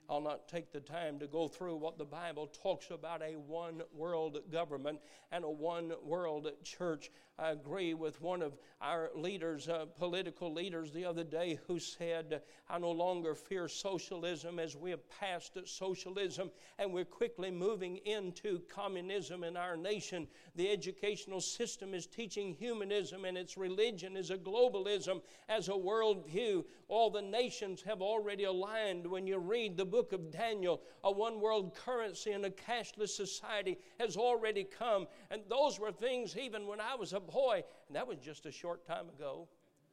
I'll 0.07 0.21
not 0.21 0.47
take 0.47 0.71
the 0.71 0.79
time 0.79 1.17
to 1.17 1.25
go 1.25 1.47
through 1.47 1.77
what 1.77 1.97
the 1.97 2.05
Bible 2.05 2.45
talks 2.45 2.91
about 2.91 3.23
a 3.23 3.31
one 3.31 3.81
world 3.95 4.37
government 4.51 4.99
and 5.31 5.43
a 5.43 5.49
one 5.49 5.91
world 6.03 6.47
church. 6.63 7.09
I 7.39 7.49
agree 7.49 7.95
with 7.95 8.21
one 8.21 8.43
of 8.43 8.59
our 8.79 9.09
leaders, 9.15 9.67
uh, 9.67 9.85
political 9.97 10.53
leaders, 10.53 10.91
the 10.91 11.05
other 11.05 11.23
day 11.23 11.57
who 11.67 11.79
said, 11.79 12.43
I 12.69 12.77
no 12.77 12.91
longer 12.91 13.33
fear 13.33 13.67
socialism 13.67 14.59
as 14.59 14.75
we 14.75 14.91
have 14.91 15.09
passed 15.09 15.57
socialism 15.65 16.51
and 16.77 16.93
we're 16.93 17.05
quickly 17.05 17.49
moving 17.49 17.97
into 18.05 18.61
communism 18.69 19.43
in 19.43 19.57
our 19.57 19.75
nation. 19.75 20.27
The 20.55 20.69
educational 20.69 21.41
system 21.41 21.95
is 21.95 22.05
teaching 22.05 22.53
humanism 22.53 23.25
and 23.25 23.35
its 23.35 23.57
religion 23.57 24.15
is 24.15 24.29
a 24.29 24.37
globalism 24.37 25.21
as 25.49 25.69
a 25.69 25.71
worldview. 25.71 26.63
All 26.87 27.09
the 27.09 27.21
nations 27.21 27.81
have 27.81 28.01
already 28.01 28.43
aligned. 28.43 29.07
When 29.07 29.25
you 29.25 29.39
read 29.39 29.75
the 29.75 29.85
book 29.85 30.13
of 30.13 30.29
Daniel, 30.29 30.81
a 31.03 31.11
one 31.11 31.41
world 31.41 31.73
currency 31.73 32.33
and 32.33 32.45
a 32.45 32.51
cashless 32.51 33.15
society 33.15 33.79
has 33.99 34.17
already 34.17 34.65
come. 34.65 35.07
And 35.31 35.41
those 35.49 35.79
were 35.79 35.91
things 35.91 36.37
even 36.37 36.67
when 36.67 36.79
I 36.79 36.93
was 36.93 37.13
a 37.13 37.22
boy, 37.23 37.63
and 37.87 37.95
that 37.95 38.07
was 38.07 38.17
just 38.19 38.45
a 38.45 38.51
short 38.51 38.85
time 38.85 39.09
ago. 39.09 39.47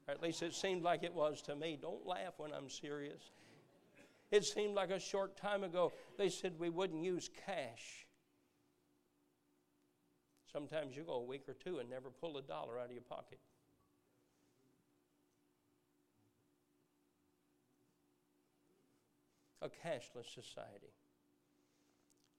Or 0.08 0.14
at 0.14 0.22
least 0.22 0.42
it 0.42 0.54
seemed 0.54 0.82
like 0.82 1.02
it 1.02 1.14
was 1.14 1.42
to 1.42 1.56
me. 1.56 1.78
Don't 1.80 2.06
laugh 2.06 2.34
when 2.38 2.52
I'm 2.52 2.68
serious. 2.68 3.22
It 4.30 4.44
seemed 4.44 4.74
like 4.74 4.90
a 4.90 5.00
short 5.00 5.36
time 5.36 5.64
ago 5.64 5.92
they 6.16 6.28
said 6.28 6.54
we 6.58 6.70
wouldn't 6.70 7.02
use 7.02 7.30
cash. 7.46 8.06
Sometimes 10.52 10.96
you 10.96 11.04
go 11.04 11.14
a 11.14 11.24
week 11.24 11.48
or 11.48 11.54
two 11.54 11.78
and 11.78 11.88
never 11.88 12.10
pull 12.10 12.36
a 12.38 12.42
dollar 12.42 12.78
out 12.78 12.86
of 12.86 12.92
your 12.92 13.02
pocket. 13.02 13.38
A 19.62 19.68
cashless 19.68 20.32
society. 20.32 20.94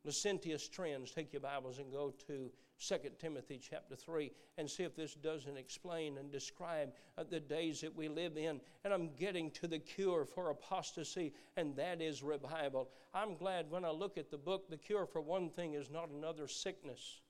Licentious 0.04 0.68
trends. 0.68 1.12
Take 1.12 1.32
your 1.32 1.42
Bibles 1.42 1.78
and 1.78 1.92
go 1.92 2.14
to 2.28 2.52
2 2.82 2.98
Timothy 3.20 3.60
chapter 3.62 3.96
3 3.96 4.32
and 4.58 4.70
see 4.70 4.84
if 4.84 4.96
this 4.96 5.14
doesn't 5.14 5.58
explain 5.58 6.18
and 6.18 6.32
describe 6.32 6.94
uh, 7.18 7.24
the 7.30 7.40
days 7.40 7.82
that 7.82 7.96
we 7.96 8.08
live 8.08 8.38
in. 8.38 8.60
And 8.84 8.94
I'm 8.94 9.12
getting 9.20 9.52
to 9.52 9.68
the 9.68 9.80
cure 9.80 10.26
for 10.26 10.50
apostasy, 10.50 11.34
and 11.58 11.76
that 11.76 12.02
is 12.02 12.24
revival. 12.24 12.90
I'm 13.14 13.36
glad 13.36 13.70
when 13.70 13.86
I 13.86 13.92
look 13.92 14.18
at 14.18 14.32
the 14.32 14.38
book, 14.38 14.70
the 14.70 14.78
cure 14.78 15.06
for 15.06 15.22
one 15.22 15.50
thing 15.50 15.76
is 15.76 15.92
not 15.92 16.10
another 16.10 16.48
sickness. 16.48 17.22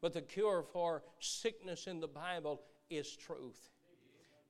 But 0.00 0.12
the 0.12 0.22
cure 0.22 0.62
for 0.62 1.02
sickness 1.18 1.86
in 1.86 2.00
the 2.00 2.08
Bible 2.08 2.62
is 2.90 3.16
truth. 3.16 3.70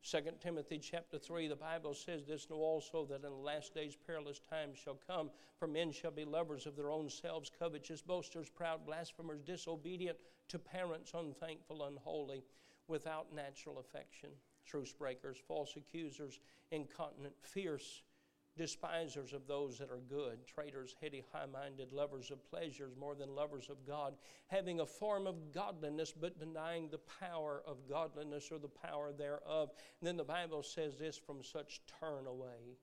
2 0.03 0.19
Timothy 0.41 0.79
chapter 0.79 1.19
3, 1.19 1.49
the 1.49 1.57
Bible 1.57 1.93
says 1.93 2.25
this, 2.25 2.49
know 2.49 2.57
also 2.57 3.05
that 3.07 3.25
in 3.25 3.31
the 3.31 3.37
last 3.37 3.75
days 3.75 3.97
perilous 4.07 4.41
times 4.51 4.79
shall 4.79 4.99
come, 5.07 5.31
for 5.59 5.67
men 5.67 5.93
shall 5.93 6.11
be 6.11 6.25
lovers 6.25 6.67
of 6.67 6.77
their 6.77 6.91
own 6.91 7.11
selves, 7.11 7.51
covetous, 7.59 8.01
boasters, 8.01 8.49
proud, 8.49 8.87
blasphemers, 8.87 9.43
disobedient 9.43 10.17
to 10.49 10.59
parents, 10.59 11.13
unthankful, 11.15 11.85
unholy, 11.85 12.45
without 12.87 13.35
natural 13.35 13.79
affection, 13.79 14.31
truce 14.65 14.93
breakers, 14.93 15.37
false 15.47 15.75
accusers, 15.77 16.41
incontinent, 16.71 17.35
fierce, 17.43 18.03
despisers 18.59 19.33
of 19.33 19.47
those 19.47 19.79
that 19.79 19.91
are 19.91 20.03
good, 20.11 20.47
traitors, 20.47 20.95
heady, 21.01 21.25
high 21.33 21.47
minded, 21.47 21.93
lovers 21.93 22.31
of 22.31 22.45
pleasures 22.51 22.93
more 22.99 23.15
than 23.15 23.35
lovers 23.35 23.71
of 23.71 23.87
God, 23.87 24.15
having 24.49 24.81
a 24.81 24.87
form 24.87 25.27
of 25.27 25.53
godliness 25.53 26.13
but 26.13 26.39
denying 26.39 26.91
the 26.91 27.01
power 27.21 27.63
of 27.67 27.89
godliness 27.89 28.51
or 28.51 28.59
the 28.59 28.69
power 28.69 29.13
thereof. 29.13 29.71
And 30.01 30.09
then 30.09 30.17
the 30.17 30.25
Bible 30.25 30.63
says 30.63 30.99
this 30.99 31.17
from 31.17 31.43
such 31.43 31.81
turn 32.01 32.27
away. 32.27 32.77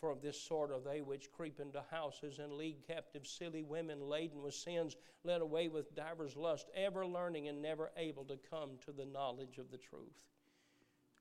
For 0.00 0.10
of 0.10 0.20
this 0.20 0.40
sort 0.40 0.70
are 0.70 0.80
they 0.80 1.00
which 1.00 1.32
creep 1.32 1.58
into 1.58 1.82
houses 1.90 2.38
and 2.38 2.52
lead 2.52 2.86
captive 2.86 3.26
silly 3.26 3.62
women 3.62 4.00
laden 4.00 4.42
with 4.42 4.54
sins, 4.54 4.96
led 5.24 5.40
away 5.40 5.68
with 5.68 5.94
divers 5.94 6.36
lust, 6.36 6.70
ever 6.74 7.06
learning 7.06 7.48
and 7.48 7.60
never 7.60 7.90
able 7.96 8.24
to 8.26 8.38
come 8.50 8.78
to 8.84 8.92
the 8.92 9.06
knowledge 9.06 9.58
of 9.58 9.70
the 9.70 9.78
truth. 9.78 10.22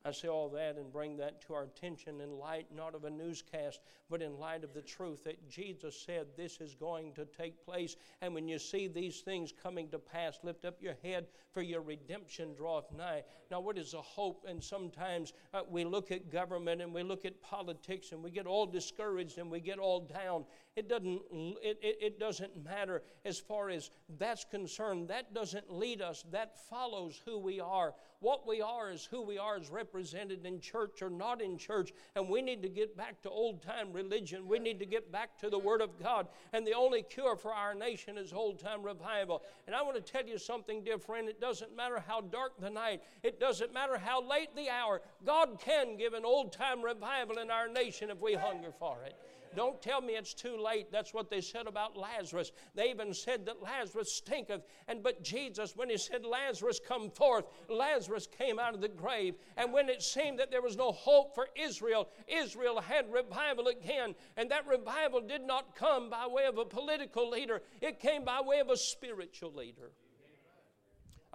I 0.07 0.11
say 0.11 0.29
all 0.29 0.47
that 0.49 0.77
and 0.77 0.91
bring 0.91 1.17
that 1.17 1.41
to 1.47 1.53
our 1.53 1.63
attention 1.63 2.21
in 2.21 2.37
light 2.37 2.67
not 2.73 2.95
of 2.95 3.03
a 3.03 3.09
newscast, 3.09 3.81
but 4.09 4.21
in 4.21 4.39
light 4.39 4.63
of 4.63 4.73
the 4.73 4.81
truth 4.81 5.25
that 5.25 5.49
Jesus 5.49 6.01
said 6.05 6.27
this 6.37 6.61
is 6.61 6.75
going 6.75 7.13
to 7.15 7.25
take 7.25 7.65
place. 7.65 7.97
And 8.21 8.33
when 8.33 8.47
you 8.47 8.57
see 8.57 8.87
these 8.87 9.19
things 9.19 9.51
coming 9.51 9.89
to 9.89 9.99
pass, 9.99 10.39
lift 10.43 10.63
up 10.63 10.81
your 10.81 10.95
head, 11.03 11.27
for 11.51 11.61
your 11.61 11.81
redemption 11.81 12.53
draweth 12.55 12.89
nigh. 12.95 13.23
Now, 13.51 13.59
what 13.59 13.77
is 13.77 13.91
the 13.91 14.01
hope? 14.01 14.45
And 14.47 14.63
sometimes 14.63 15.33
uh, 15.53 15.61
we 15.69 15.83
look 15.83 16.11
at 16.11 16.31
government 16.31 16.81
and 16.81 16.93
we 16.93 17.03
look 17.03 17.25
at 17.25 17.41
politics 17.41 18.13
and 18.13 18.23
we 18.23 18.31
get 18.31 18.47
all 18.47 18.65
discouraged 18.65 19.37
and 19.39 19.51
we 19.51 19.59
get 19.59 19.77
all 19.77 19.99
down. 19.99 20.45
It 20.77 20.87
doesn't, 20.87 21.21
it, 21.61 21.79
it, 21.81 21.97
it 22.01 22.19
doesn't 22.19 22.63
matter 22.63 23.01
as 23.25 23.39
far 23.39 23.69
as 23.69 23.89
that's 24.17 24.45
concerned. 24.45 25.09
That 25.09 25.33
doesn't 25.33 25.73
lead 25.73 26.01
us, 26.01 26.23
that 26.31 26.57
follows 26.69 27.19
who 27.25 27.39
we 27.39 27.59
are. 27.59 27.93
What 28.19 28.47
we 28.47 28.61
are 28.61 28.91
is 28.91 29.05
who 29.05 29.21
we 29.21 29.37
are 29.37 29.57
as 29.57 29.69
represented 29.69 30.43
in 30.43 30.59
church 30.59 31.03
or 31.03 31.09
not 31.09 31.39
in 31.39 31.55
church. 31.57 31.93
And 32.15 32.27
we 32.27 32.41
need 32.41 32.63
to 32.63 32.69
get 32.69 32.97
back 32.97 33.21
to 33.21 33.29
old 33.29 33.61
time 33.61 33.93
religion. 33.93 34.47
We 34.47 34.57
need 34.57 34.79
to 34.79 34.87
get 34.87 35.11
back 35.11 35.37
to 35.39 35.51
the 35.51 35.59
Word 35.59 35.81
of 35.81 36.01
God. 36.01 36.27
And 36.51 36.65
the 36.65 36.73
only 36.73 37.03
cure 37.03 37.35
for 37.35 37.53
our 37.53 37.75
nation 37.75 38.17
is 38.17 38.33
old 38.33 38.59
time 38.59 38.81
revival. 38.81 39.43
And 39.67 39.75
I 39.75 39.83
want 39.83 40.03
to 40.03 40.11
tell 40.11 40.25
you 40.25 40.39
something, 40.39 40.83
dear 40.83 40.97
friend. 40.97 41.29
It 41.29 41.39
doesn't 41.39 41.75
matter 41.75 42.03
how 42.07 42.21
dark 42.21 42.53
the 42.59 42.71
night, 42.71 43.03
it 43.21 43.39
doesn't 43.39 43.71
matter 43.71 43.99
how 43.99 44.27
late 44.27 44.55
the 44.55 44.69
hour. 44.69 45.01
God 45.23 45.59
can 45.59 45.95
give 45.95 46.13
an 46.13 46.25
old 46.25 46.53
time 46.53 46.81
revival 46.81 47.37
in 47.37 47.51
our 47.51 47.67
nation 47.67 48.09
if 48.09 48.19
we 48.19 48.33
hunger 48.33 48.71
for 48.79 48.97
it. 49.05 49.15
Don't 49.57 49.81
tell 49.81 50.01
me 50.01 50.13
it's 50.13 50.35
too 50.35 50.55
late. 50.55 50.91
That's 50.91 51.15
what 51.15 51.31
they 51.31 51.41
said 51.41 51.65
about 51.65 51.97
Lazarus. 51.97 52.51
They 52.75 52.91
even 52.91 53.11
said 53.11 53.43
that 53.47 53.59
Lazarus 53.59 54.13
stinketh. 54.13 54.61
And 54.87 55.01
but 55.01 55.23
Jesus, 55.23 55.75
when 55.75 55.89
he 55.89 55.97
said, 55.97 56.23
Lazarus, 56.23 56.79
come 56.79 57.09
forth, 57.09 57.45
Lazarus 57.67 58.27
came 58.27 58.59
out 58.59 58.75
of 58.75 58.81
the 58.81 58.87
grave. 58.87 59.33
And 59.57 59.73
when 59.73 59.89
it 59.89 60.03
seemed 60.03 60.37
that 60.37 60.51
there 60.51 60.61
was 60.61 60.77
no 60.77 60.91
hope 60.91 61.33
for 61.33 61.47
Israel, 61.55 62.07
Israel 62.27 62.79
had 62.79 63.11
revival 63.11 63.69
again. 63.69 64.13
And 64.37 64.51
that 64.51 64.67
revival 64.67 65.21
did 65.21 65.41
not 65.41 65.75
come 65.75 66.11
by 66.11 66.27
way 66.27 66.45
of 66.45 66.59
a 66.59 66.65
political 66.65 67.27
leader, 67.27 67.63
it 67.81 67.99
came 67.99 68.23
by 68.23 68.41
way 68.41 68.59
of 68.59 68.69
a 68.69 68.77
spiritual 68.77 69.51
leader. 69.53 69.89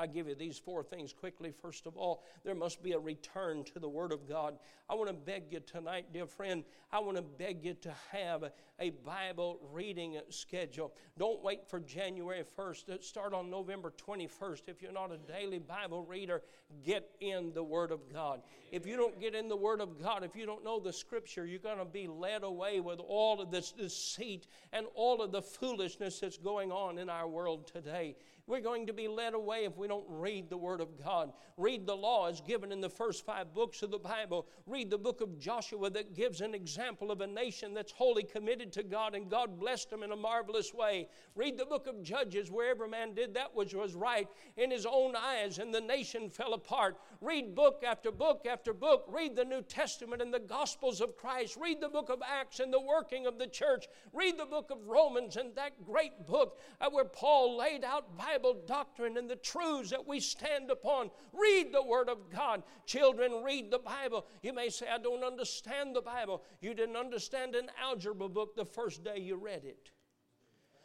I 0.02 0.06
give 0.08 0.26
you 0.26 0.34
these 0.34 0.58
four 0.58 0.82
things 0.82 1.12
quickly. 1.12 1.52
First 1.52 1.86
of 1.86 1.96
all, 1.96 2.24
there 2.44 2.56
must 2.56 2.82
be 2.82 2.90
a 2.90 2.98
return 2.98 3.62
to 3.72 3.78
the 3.78 3.88
Word 3.88 4.10
of 4.10 4.28
God. 4.28 4.58
I 4.90 4.96
want 4.96 5.08
to 5.08 5.14
beg 5.14 5.44
you 5.52 5.60
tonight, 5.60 6.06
dear 6.12 6.26
friend, 6.26 6.64
I 6.90 6.98
want 6.98 7.18
to 7.18 7.22
beg 7.22 7.64
you 7.64 7.74
to 7.74 7.94
have 8.10 8.50
a 8.82 8.90
Bible 8.90 9.60
reading 9.72 10.18
schedule. 10.28 10.92
Don't 11.16 11.40
wait 11.40 11.68
for 11.68 11.78
January 11.78 12.42
1st. 12.58 13.04
Start 13.04 13.32
on 13.32 13.48
November 13.48 13.92
21st. 13.96 14.62
If 14.66 14.82
you're 14.82 14.90
not 14.90 15.12
a 15.12 15.18
daily 15.18 15.60
Bible 15.60 16.02
reader, 16.02 16.42
get 16.84 17.08
in 17.20 17.52
the 17.54 17.62
Word 17.62 17.92
of 17.92 18.12
God. 18.12 18.42
If 18.72 18.84
you 18.84 18.96
don't 18.96 19.20
get 19.20 19.36
in 19.36 19.46
the 19.46 19.56
Word 19.56 19.80
of 19.80 20.02
God, 20.02 20.24
if 20.24 20.34
you 20.34 20.46
don't 20.46 20.64
know 20.64 20.80
the 20.80 20.92
Scripture, 20.92 21.46
you're 21.46 21.60
going 21.60 21.78
to 21.78 21.84
be 21.84 22.08
led 22.08 22.42
away 22.42 22.80
with 22.80 22.98
all 22.98 23.40
of 23.40 23.52
this 23.52 23.70
deceit 23.70 24.48
and 24.72 24.86
all 24.96 25.22
of 25.22 25.30
the 25.30 25.42
foolishness 25.42 26.18
that's 26.18 26.38
going 26.38 26.72
on 26.72 26.98
in 26.98 27.08
our 27.08 27.28
world 27.28 27.68
today. 27.68 28.16
We're 28.46 28.60
going 28.60 28.86
to 28.88 28.92
be 28.92 29.06
led 29.06 29.34
away 29.34 29.64
if 29.64 29.76
we 29.76 29.86
don't 29.86 30.04
read 30.08 30.50
the 30.50 30.56
Word 30.56 30.80
of 30.80 31.02
God. 31.02 31.32
Read 31.56 31.86
the 31.86 31.94
law 31.94 32.28
as 32.28 32.40
given 32.40 32.72
in 32.72 32.80
the 32.80 32.88
first 32.88 33.24
five 33.24 33.54
books 33.54 33.82
of 33.82 33.92
the 33.92 33.98
Bible. 33.98 34.48
Read 34.66 34.90
the 34.90 34.98
book 34.98 35.20
of 35.20 35.38
Joshua 35.38 35.90
that 35.90 36.14
gives 36.14 36.40
an 36.40 36.54
example 36.54 37.12
of 37.12 37.20
a 37.20 37.26
nation 37.26 37.72
that's 37.72 37.92
wholly 37.92 38.24
committed 38.24 38.71
to 38.72 38.82
God 38.82 39.14
and 39.14 39.30
God 39.30 39.58
blessed 39.58 39.90
them 39.90 40.02
in 40.02 40.12
a 40.12 40.16
marvelous 40.16 40.74
way. 40.74 41.08
Read 41.34 41.58
the 41.58 41.64
book 41.64 41.86
of 41.86 42.02
Judges 42.02 42.50
where 42.50 42.70
every 42.70 42.88
man 42.88 43.14
did 43.14 43.34
that 43.34 43.54
which 43.54 43.74
was 43.74 43.94
right 43.94 44.28
in 44.56 44.70
his 44.70 44.86
own 44.86 45.14
eyes 45.16 45.58
and 45.58 45.72
the 45.72 45.80
nation 45.80 46.28
fell 46.28 46.54
apart. 46.54 46.98
Read 47.20 47.54
book 47.54 47.82
after 47.86 48.10
book 48.10 48.46
after 48.50 48.72
book. 48.74 49.06
Read 49.08 49.36
the 49.36 49.44
New 49.44 49.62
Testament 49.62 50.20
and 50.20 50.32
the 50.32 50.40
Gospels 50.40 51.00
of 51.00 51.16
Christ. 51.16 51.56
Read 51.60 51.80
the 51.80 51.88
book 51.88 52.10
of 52.10 52.22
Acts 52.26 52.60
and 52.60 52.72
the 52.72 52.80
working 52.80 53.26
of 53.26 53.38
the 53.38 53.46
church. 53.46 53.86
Read 54.12 54.38
the 54.38 54.46
book 54.46 54.70
of 54.70 54.86
Romans 54.86 55.36
and 55.36 55.54
that 55.54 55.84
great 55.84 56.26
book 56.26 56.58
uh, 56.80 56.90
where 56.90 57.04
Paul 57.04 57.56
laid 57.56 57.84
out 57.84 58.16
Bible 58.16 58.42
Bible 58.42 58.60
doctrine 58.66 59.16
and 59.16 59.28
the 59.28 59.36
truths 59.36 59.90
that 59.90 60.06
we 60.06 60.18
stand 60.18 60.70
upon. 60.70 61.10
Read 61.32 61.72
the 61.72 61.82
Word 61.82 62.08
of 62.08 62.30
God. 62.30 62.62
Children, 62.86 63.42
read 63.44 63.70
the 63.70 63.78
Bible. 63.78 64.26
You 64.42 64.52
may 64.52 64.68
say, 64.68 64.86
I 64.92 64.98
don't 64.98 65.22
understand 65.22 65.94
the 65.94 66.00
Bible. 66.00 66.42
You 66.60 66.74
didn't 66.74 66.96
understand 66.96 67.54
an 67.54 67.70
algebra 67.80 68.28
book 68.28 68.51
the 68.56 68.64
first 68.64 69.04
day 69.04 69.18
you 69.18 69.36
read 69.36 69.64
it. 69.64 69.90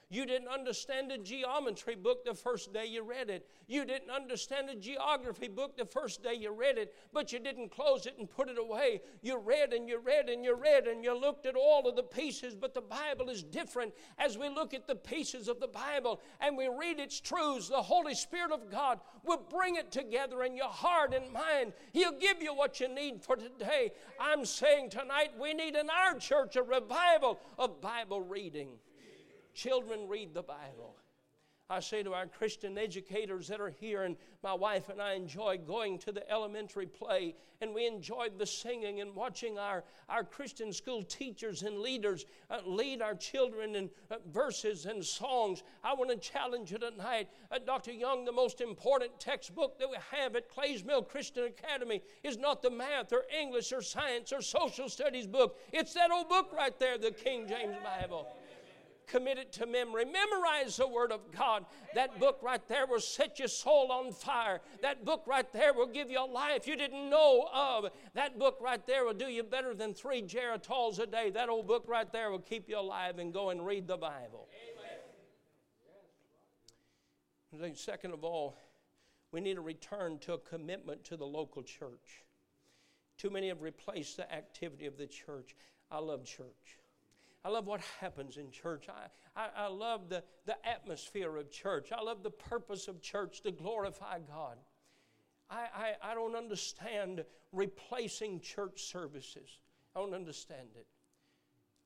You 0.10 0.26
didn't 0.26 0.48
understand 0.48 1.12
the 1.12 1.18
geometry 1.18 1.96
book 1.96 2.24
the 2.24 2.34
first 2.34 2.72
day 2.72 2.86
you 2.86 3.04
read 3.04 3.30
it. 3.30 3.46
You 3.68 3.84
didn't 3.84 4.10
understand 4.10 4.70
the 4.70 4.76
geography 4.76 5.50
book 5.50 5.76
the 5.76 5.86
first 5.86 6.24
day 6.24 6.34
you 6.34 6.54
read 6.54 6.78
it, 6.78 6.94
but 7.12 7.34
you 7.34 7.40
didn't 7.40 7.72
close 7.72 8.06
it 8.06 8.16
and 8.18 8.30
put 8.30 8.48
it 8.48 8.58
away. 8.58 9.02
You 9.22 9.38
read 9.38 9.74
and 9.74 9.90
you 9.90 10.00
read 10.00 10.30
and 10.30 10.46
you 10.46 10.56
read 10.56 10.88
and 10.88 11.04
you 11.04 11.14
looked 11.14 11.46
at 11.46 11.58
all 11.58 11.90
of 11.90 11.98
the 11.98 12.04
pieces, 12.04 12.56
but 12.56 12.74
the 12.74 12.80
Bible 12.80 13.30
is 13.30 13.44
different. 13.44 13.94
As 14.18 14.38
we 14.38 14.48
look 14.48 14.74
at 14.74 14.88
the 14.88 14.96
pieces 14.96 15.50
of 15.50 15.60
the 15.60 15.68
Bible 15.68 16.22
and 16.40 16.56
we 16.56 16.70
read 16.70 17.02
its 17.02 17.20
truths, 17.20 17.68
the 17.68 17.82
Holy 17.82 18.16
Spirit 18.16 18.54
of 18.54 18.72
God 18.72 19.02
will 19.26 19.46
bring 19.50 19.76
it 19.76 19.92
together 19.92 20.44
in 20.44 20.56
your 20.56 20.70
heart 20.70 21.14
and 21.14 21.34
mind. 21.34 21.74
He'll 21.92 22.18
give 22.18 22.42
you 22.42 22.56
what 22.56 22.80
you 22.80 22.88
need 22.88 23.22
for 23.22 23.36
today. 23.36 23.92
I'm 24.22 24.46
saying 24.46 24.92
tonight 24.92 25.32
we 25.38 25.54
need 25.54 25.76
in 25.76 25.90
our 25.90 26.18
church 26.18 26.56
a 26.56 26.64
revival 26.64 27.42
of 27.60 27.82
Bible 27.82 28.22
reading. 28.22 28.70
Children 29.58 30.08
read 30.08 30.36
the 30.36 30.44
Bible. 30.44 30.96
I 31.68 31.80
say 31.80 32.04
to 32.04 32.14
our 32.14 32.28
Christian 32.28 32.78
educators 32.78 33.48
that 33.48 33.60
are 33.60 33.72
here, 33.72 34.04
and 34.04 34.16
my 34.44 34.54
wife 34.54 34.88
and 34.90 35.02
I 35.02 35.14
enjoy 35.14 35.58
going 35.58 35.98
to 36.00 36.12
the 36.12 36.30
elementary 36.32 36.86
play, 36.86 37.34
and 37.60 37.74
we 37.74 37.88
enjoyed 37.88 38.38
the 38.38 38.46
singing 38.46 39.02
and 39.02 39.16
watching 39.16 39.58
our, 39.58 39.84
our 40.10 40.24
Christian 40.24 40.72
school 40.72 41.02
teachers 41.02 41.64
and 41.64 41.80
leaders 41.80 42.28
uh, 42.52 42.60
lead 42.68 43.02
our 43.02 43.16
children 43.16 43.74
in 43.74 43.90
uh, 44.12 44.18
verses 44.32 44.86
and 44.86 45.04
songs. 45.04 45.64
I 45.84 45.96
want 45.96 46.12
to 46.12 46.18
challenge 46.18 46.72
you 46.72 46.78
tonight. 46.78 47.28
Uh, 47.50 47.58
Dr. 47.58 47.94
Young, 47.94 48.26
the 48.26 48.32
most 48.32 48.62
important 48.62 49.20
textbook 49.20 49.80
that 49.80 49.90
we 49.90 49.98
have 50.12 50.36
at 50.36 50.50
Clays 50.50 50.86
Mill 50.86 51.02
Christian 51.02 51.46
Academy 51.46 52.04
is 52.24 52.38
not 52.38 52.62
the 52.62 52.70
math 52.70 53.12
or 53.12 53.24
English 53.36 53.74
or 53.74 53.82
science 53.82 54.32
or 54.32 54.44
social 54.44 54.88
studies 54.88 55.26
book, 55.26 55.58
it's 55.74 55.96
that 55.96 56.12
old 56.12 56.30
book 56.30 56.54
right 56.56 56.78
there, 56.78 57.00
the 57.00 57.10
King 57.10 57.48
James 57.48 57.76
Bible 57.84 58.37
commit 59.08 59.38
it 59.38 59.52
to 59.54 59.66
memory. 59.66 60.06
Memorize 60.06 60.78
the 60.78 60.88
Word 60.88 61.12
of 61.12 61.32
God. 61.32 61.66
That 61.96 62.20
book 62.20 62.40
right 62.42 62.66
there 62.68 62.86
will 62.86 63.00
set 63.00 63.40
your 63.40 63.48
soul 63.48 63.92
on 63.92 64.12
fire. 64.12 64.62
That 64.82 65.06
book 65.06 65.24
right 65.26 65.52
there 65.54 65.74
will 65.74 65.88
give 65.88 66.12
you 66.12 66.20
a 66.20 66.26
life 66.26 66.68
you 66.68 66.76
didn't 66.76 67.10
know 67.10 67.48
of. 67.54 67.90
That 68.14 68.38
book 68.38 68.60
right 68.62 68.86
there 68.86 69.06
will 69.06 69.14
do 69.14 69.26
you 69.26 69.44
better 69.44 69.74
than 69.74 69.94
three 69.94 70.22
Geritol's 70.22 71.00
a 71.00 71.08
day. 71.08 71.30
That 71.32 71.50
old 71.50 71.68
book 71.68 71.86
right 71.88 72.12
there 72.12 72.30
will 72.32 72.40
keep 72.40 72.70
you 72.70 72.78
alive 72.80 73.18
and 73.20 73.34
go 73.34 73.50
and 73.50 73.66
read 73.66 73.88
the 73.88 73.98
Bible. 73.98 74.48
Amen. 77.54 77.76
Second 77.76 78.14
of 78.14 78.24
all, 78.24 78.58
we 79.32 79.42
need 79.42 79.58
a 79.58 79.62
return 79.62 80.20
to 80.20 80.34
a 80.34 80.38
commitment 80.38 81.04
to 81.06 81.18
the 81.18 81.26
local 81.26 81.64
church. 81.64 82.24
Too 83.18 83.30
many 83.30 83.48
have 83.48 83.62
replaced 83.62 84.18
the 84.18 84.32
activity 84.32 84.86
of 84.86 84.98
the 84.98 85.08
church. 85.08 85.56
I 85.90 86.00
love 86.00 86.24
church. 86.24 86.78
I 87.48 87.50
love 87.50 87.66
what 87.66 87.80
happens 88.02 88.36
in 88.36 88.52
church. 88.52 88.88
I, 88.90 89.40
I, 89.40 89.48
I 89.64 89.68
love 89.68 90.10
the, 90.10 90.22
the 90.46 90.56
atmosphere 90.68 91.38
of 91.38 91.50
church. 91.50 91.94
I 91.98 92.02
love 92.02 92.22
the 92.22 92.30
purpose 92.30 92.90
of 92.90 93.02
church 93.02 93.42
to 93.44 93.52
glorify 93.52 94.20
God. 94.20 94.58
I, 95.50 95.68
I, 95.74 96.12
I 96.12 96.14
don't 96.14 96.36
understand 96.36 97.24
replacing 97.54 98.42
church 98.42 98.84
services. 98.84 99.62
I 99.96 100.02
don't 100.02 100.14
understand 100.14 100.68
it. 100.76 100.88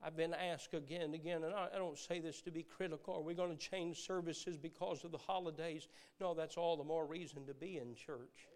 I've 0.04 0.18
been 0.18 0.34
asked 0.34 0.74
again 0.74 1.02
and 1.02 1.14
again, 1.14 1.44
and 1.44 1.54
I, 1.54 1.68
I 1.76 1.78
don't 1.78 2.00
say 2.00 2.20
this 2.20 2.42
to 2.42 2.50
be 2.50 2.64
critical. 2.64 3.18
Are 3.18 3.22
we 3.22 3.36
going 3.36 3.56
to 3.56 3.70
change 3.70 4.00
services 4.00 4.58
because 4.58 5.04
of 5.04 5.12
the 5.12 5.20
holidays? 5.20 5.88
No, 6.20 6.34
that's 6.34 6.58
all 6.58 6.76
the 6.76 6.84
more 6.84 7.06
reason 7.06 7.46
to 7.46 7.54
be 7.54 7.78
in 7.78 7.94
church. 7.94 8.48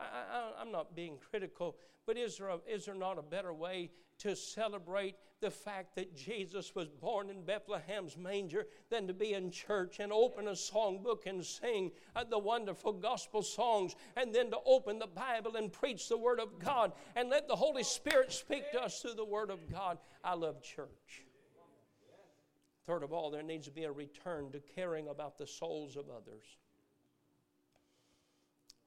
I, 0.00 0.60
am 0.60 0.72
not 0.72 0.96
being 0.96 1.18
critical, 1.30 1.76
but 2.04 2.16
is 2.16 2.38
there, 2.38 2.48
a, 2.48 2.58
is 2.68 2.86
there 2.86 2.96
not 2.96 3.16
a 3.16 3.22
better 3.22 3.52
way 3.52 3.90
to 4.18 4.34
celebrate 4.34 5.14
the 5.40 5.50
fact 5.50 5.94
that 5.94 6.16
Jesus 6.16 6.74
was 6.74 6.88
born 6.88 7.30
in 7.30 7.42
Bethlehem's 7.42 8.16
manger 8.16 8.66
than 8.90 9.06
to 9.06 9.14
be 9.14 9.34
in 9.34 9.50
church 9.50 10.00
and 10.00 10.12
open 10.12 10.48
a 10.48 10.52
songbook 10.52 11.26
and 11.26 11.44
sing 11.44 11.92
uh, 12.16 12.24
the 12.24 12.38
wonderful 12.38 12.92
gospel 12.92 13.42
songs 13.42 13.94
and 14.16 14.34
then 14.34 14.50
to 14.50 14.58
open 14.66 14.98
the 14.98 15.06
Bible 15.06 15.56
and 15.56 15.72
preach 15.72 16.08
the 16.08 16.18
Word 16.18 16.40
of 16.40 16.58
God 16.58 16.92
and 17.14 17.28
let 17.28 17.46
the 17.46 17.56
Holy 17.56 17.84
Spirit 17.84 18.32
speak 18.32 18.70
to 18.72 18.82
us 18.82 19.00
through 19.00 19.14
the 19.14 19.24
Word 19.24 19.50
of 19.50 19.70
God? 19.70 19.98
I 20.24 20.34
love 20.34 20.62
church. 20.62 21.24
Third 22.86 23.02
of 23.02 23.12
all, 23.12 23.30
there 23.30 23.42
needs 23.42 23.66
to 23.66 23.72
be 23.72 23.84
a 23.84 23.92
return 23.92 24.50
to 24.52 24.60
caring 24.74 25.08
about 25.08 25.38
the 25.38 25.46
souls 25.46 25.96
of 25.96 26.06
others. 26.08 26.44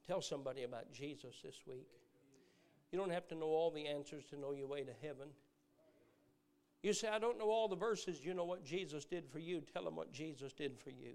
Tell 0.08 0.22
somebody 0.22 0.64
about 0.64 0.92
Jesus 0.92 1.36
this 1.44 1.62
week. 1.68 1.88
You 2.92 3.00
don't 3.00 3.12
have 3.12 3.28
to 3.30 3.36
know 3.36 3.46
all 3.46 3.72
the 3.72 3.88
answers 3.88 4.26
to 4.32 4.40
know 4.40 4.52
your 4.52 4.68
way 4.68 4.82
to 4.82 4.92
heaven. 5.02 5.30
You 6.84 6.94
say, 6.94 7.10
I 7.10 7.20
don't 7.20 7.38
know 7.38 7.50
all 7.50 7.68
the 7.68 7.76
verses. 7.76 8.26
You 8.26 8.34
know 8.34 8.46
what 8.46 8.64
Jesus 8.64 9.06
did 9.06 9.28
for 9.30 9.40
you. 9.40 9.62
Tell 9.74 9.84
them 9.84 9.96
what 9.96 10.12
Jesus 10.12 10.52
did 10.54 10.78
for 10.80 10.90
you. 10.90 11.14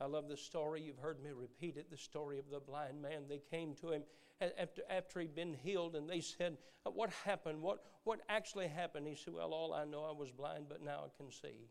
I 0.00 0.06
love 0.06 0.28
the 0.28 0.36
story. 0.36 0.82
You've 0.82 0.98
heard 0.98 1.22
me 1.22 1.30
repeat 1.30 1.76
it 1.76 1.90
the 1.90 1.96
story 1.96 2.38
of 2.38 2.50
the 2.50 2.60
blind 2.60 3.00
man. 3.00 3.22
They 3.28 3.40
came 3.50 3.74
to 3.76 3.92
him 3.92 4.02
after, 4.40 4.82
after 4.90 5.20
he'd 5.20 5.34
been 5.34 5.54
healed 5.54 5.94
and 5.94 6.08
they 6.08 6.20
said, 6.20 6.58
What 6.84 7.10
happened? 7.24 7.62
What, 7.62 7.84
what 8.02 8.20
actually 8.28 8.68
happened? 8.68 9.06
He 9.06 9.14
said, 9.14 9.32
Well, 9.34 9.52
all 9.52 9.72
I 9.72 9.84
know, 9.84 10.04
I 10.04 10.12
was 10.12 10.30
blind, 10.30 10.66
but 10.68 10.82
now 10.82 11.04
I 11.06 11.16
can 11.16 11.30
see. 11.30 11.68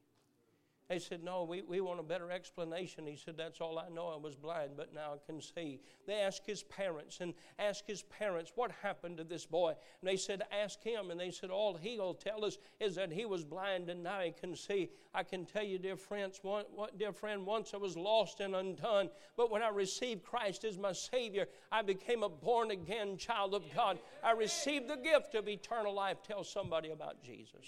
They 0.94 1.00
said, 1.00 1.24
No, 1.24 1.44
we, 1.44 1.64
we 1.64 1.82
want 1.82 2.00
a 2.00 2.04
better 2.04 2.30
explanation. 2.30 3.08
He 3.08 3.18
said, 3.18 3.36
That's 3.36 3.60
all 3.60 3.80
I 3.80 3.90
know. 3.90 4.10
I 4.10 4.16
was 4.16 4.36
blind, 4.36 4.74
but 4.78 4.94
now 4.94 5.16
I 5.16 5.18
can 5.26 5.42
see. 5.42 5.80
They 6.06 6.22
asked 6.22 6.46
his 6.46 6.62
parents 6.62 7.18
and 7.20 7.34
asked 7.58 7.86
his 7.88 8.04
parents, 8.04 8.52
What 8.54 8.70
happened 8.84 9.18
to 9.18 9.24
this 9.24 9.44
boy? 9.44 9.70
And 9.70 10.08
they 10.08 10.18
said, 10.18 10.44
Ask 10.52 10.84
him. 10.84 11.10
And 11.10 11.20
they 11.20 11.32
said, 11.32 11.50
All 11.50 11.74
he'll 11.74 12.14
tell 12.14 12.46
us 12.46 12.60
is 12.80 12.94
that 12.94 13.12
he 13.12 13.26
was 13.26 13.44
blind 13.44 13.90
and 13.90 14.04
now 14.04 14.20
he 14.20 14.34
can 14.40 14.56
see. 14.56 14.92
I 15.16 15.24
can 15.24 15.48
tell 15.48 15.64
you, 15.64 15.80
dear 15.80 15.98
friends, 15.98 16.38
one, 16.44 16.66
what, 16.76 17.00
dear 17.00 17.12
friend, 17.12 17.44
once 17.44 17.74
I 17.74 17.78
was 17.78 17.98
lost 17.98 18.40
and 18.40 18.56
undone, 18.56 19.10
but 19.36 19.50
when 19.50 19.64
I 19.64 19.70
received 19.70 20.22
Christ 20.22 20.64
as 20.64 20.78
my 20.78 20.92
Savior, 20.92 21.48
I 21.72 21.82
became 21.82 22.22
a 22.22 22.30
born 22.30 22.70
again 22.70 23.18
child 23.18 23.56
of 23.56 23.64
God. 23.74 23.98
I 24.24 24.34
received 24.34 24.90
the 24.90 24.98
gift 24.98 25.34
of 25.34 25.48
eternal 25.48 25.96
life. 25.96 26.22
Tell 26.22 26.44
somebody 26.44 26.92
about 26.92 27.24
Jesus. 27.24 27.66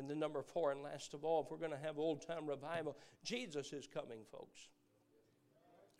And 0.00 0.08
then, 0.08 0.18
number 0.18 0.40
four, 0.40 0.72
and 0.72 0.82
last 0.82 1.12
of 1.12 1.24
all, 1.24 1.42
if 1.42 1.50
we're 1.50 1.58
going 1.58 1.72
to 1.72 1.86
have 1.86 1.98
old 1.98 2.26
time 2.26 2.46
revival, 2.46 2.96
Jesus 3.22 3.74
is 3.74 3.86
coming, 3.86 4.20
folks. 4.32 4.70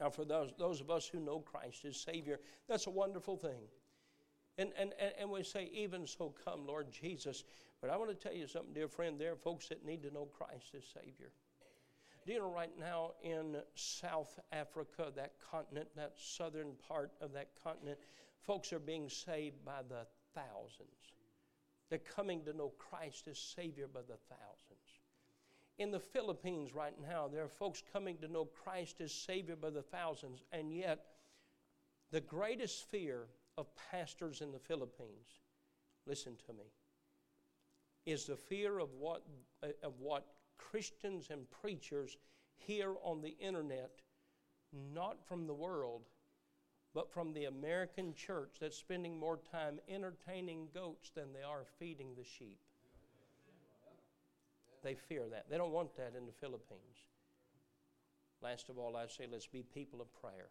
Now, 0.00 0.08
for 0.08 0.24
those, 0.24 0.54
those 0.58 0.80
of 0.80 0.90
us 0.90 1.06
who 1.06 1.20
know 1.20 1.40
Christ 1.40 1.84
as 1.84 1.98
Savior, 1.98 2.40
that's 2.66 2.86
a 2.86 2.90
wonderful 2.90 3.36
thing. 3.36 3.68
And, 4.56 4.70
and, 4.78 4.94
and 5.20 5.28
we 5.28 5.42
say, 5.42 5.70
even 5.74 6.06
so, 6.06 6.34
come, 6.42 6.66
Lord 6.66 6.90
Jesus. 6.90 7.44
But 7.82 7.90
I 7.90 7.98
want 7.98 8.08
to 8.08 8.16
tell 8.16 8.34
you 8.34 8.46
something, 8.46 8.72
dear 8.72 8.88
friend. 8.88 9.20
There 9.20 9.32
are 9.32 9.36
folks 9.36 9.68
that 9.68 9.84
need 9.84 10.02
to 10.04 10.10
know 10.10 10.24
Christ 10.24 10.74
as 10.74 10.84
Savior. 10.94 11.30
Do 12.24 12.32
you 12.32 12.38
know 12.38 12.50
right 12.50 12.72
now 12.78 13.12
in 13.22 13.56
South 13.74 14.38
Africa, 14.50 15.12
that 15.14 15.32
continent, 15.50 15.88
that 15.94 16.12
southern 16.16 16.72
part 16.88 17.12
of 17.20 17.34
that 17.34 17.48
continent, 17.62 17.98
folks 18.40 18.72
are 18.72 18.78
being 18.78 19.10
saved 19.10 19.62
by 19.62 19.82
the 19.86 20.06
thousands. 20.34 21.19
They're 21.90 21.98
coming 21.98 22.44
to 22.44 22.53
know 22.53 22.72
Christ 22.79 23.26
as 23.29 23.38
Savior 23.38 23.88
by 23.92 24.00
the 24.00 24.16
thousands. 24.29 25.00
In 25.79 25.90
the 25.90 25.98
Philippines 25.98 26.74
right 26.74 26.94
now, 27.00 27.26
there 27.26 27.42
are 27.42 27.48
folks 27.48 27.83
coming 27.92 28.16
to 28.18 28.29
know 28.29 28.44
Christ 28.44 29.00
as 29.00 29.12
Savior 29.12 29.57
by 29.57 29.70
the 29.70 29.83
thousands, 29.83 30.44
and 30.53 30.72
yet 30.72 31.07
the 32.12 32.20
greatest 32.20 32.88
fear 32.90 33.26
of 33.59 33.66
pastors 33.90 34.40
in 34.40 34.53
the 34.53 34.59
Philippines, 34.59 35.40
listen 36.07 36.37
to 36.46 36.53
me, 36.53 36.72
is 38.07 38.26
the 38.26 38.37
fear 38.37 38.79
of 38.79 38.92
what, 38.94 39.22
uh, 39.62 39.68
of 39.83 39.98
what 39.98 40.26
Christians 40.59 41.29
and 41.31 41.50
preachers 41.50 42.16
hear 42.57 42.94
on 43.03 43.20
the 43.22 43.37
internet, 43.40 44.03
not 44.94 45.24
from 45.26 45.46
the 45.46 45.55
world, 45.55 46.03
but 46.94 47.12
from 47.12 47.33
the 47.33 47.44
American 47.44 48.14
church 48.14 48.57
that's 48.61 48.76
spending 48.76 49.18
more 49.18 49.38
time 49.50 49.79
entertaining 49.88 50.68
goats 50.74 51.11
than 51.14 51.33
they 51.33 51.42
are 51.42 51.64
feeding 51.79 52.14
the 52.16 52.24
sheep. 52.24 52.59
They 54.83 54.94
fear 54.94 55.29
that. 55.31 55.46
They 55.50 55.59
don't 55.59 55.72
want 55.72 55.96
that 55.96 56.14
in 56.16 56.26
the 56.26 56.33
Philippines. 56.33 57.05
Last 58.42 58.70
of 58.70 58.79
all, 58.79 58.96
I 58.96 59.07
say 59.07 59.26
let's 59.31 59.46
be 59.46 59.62
people 59.62 60.00
of 60.00 60.09
prayer. 60.20 60.48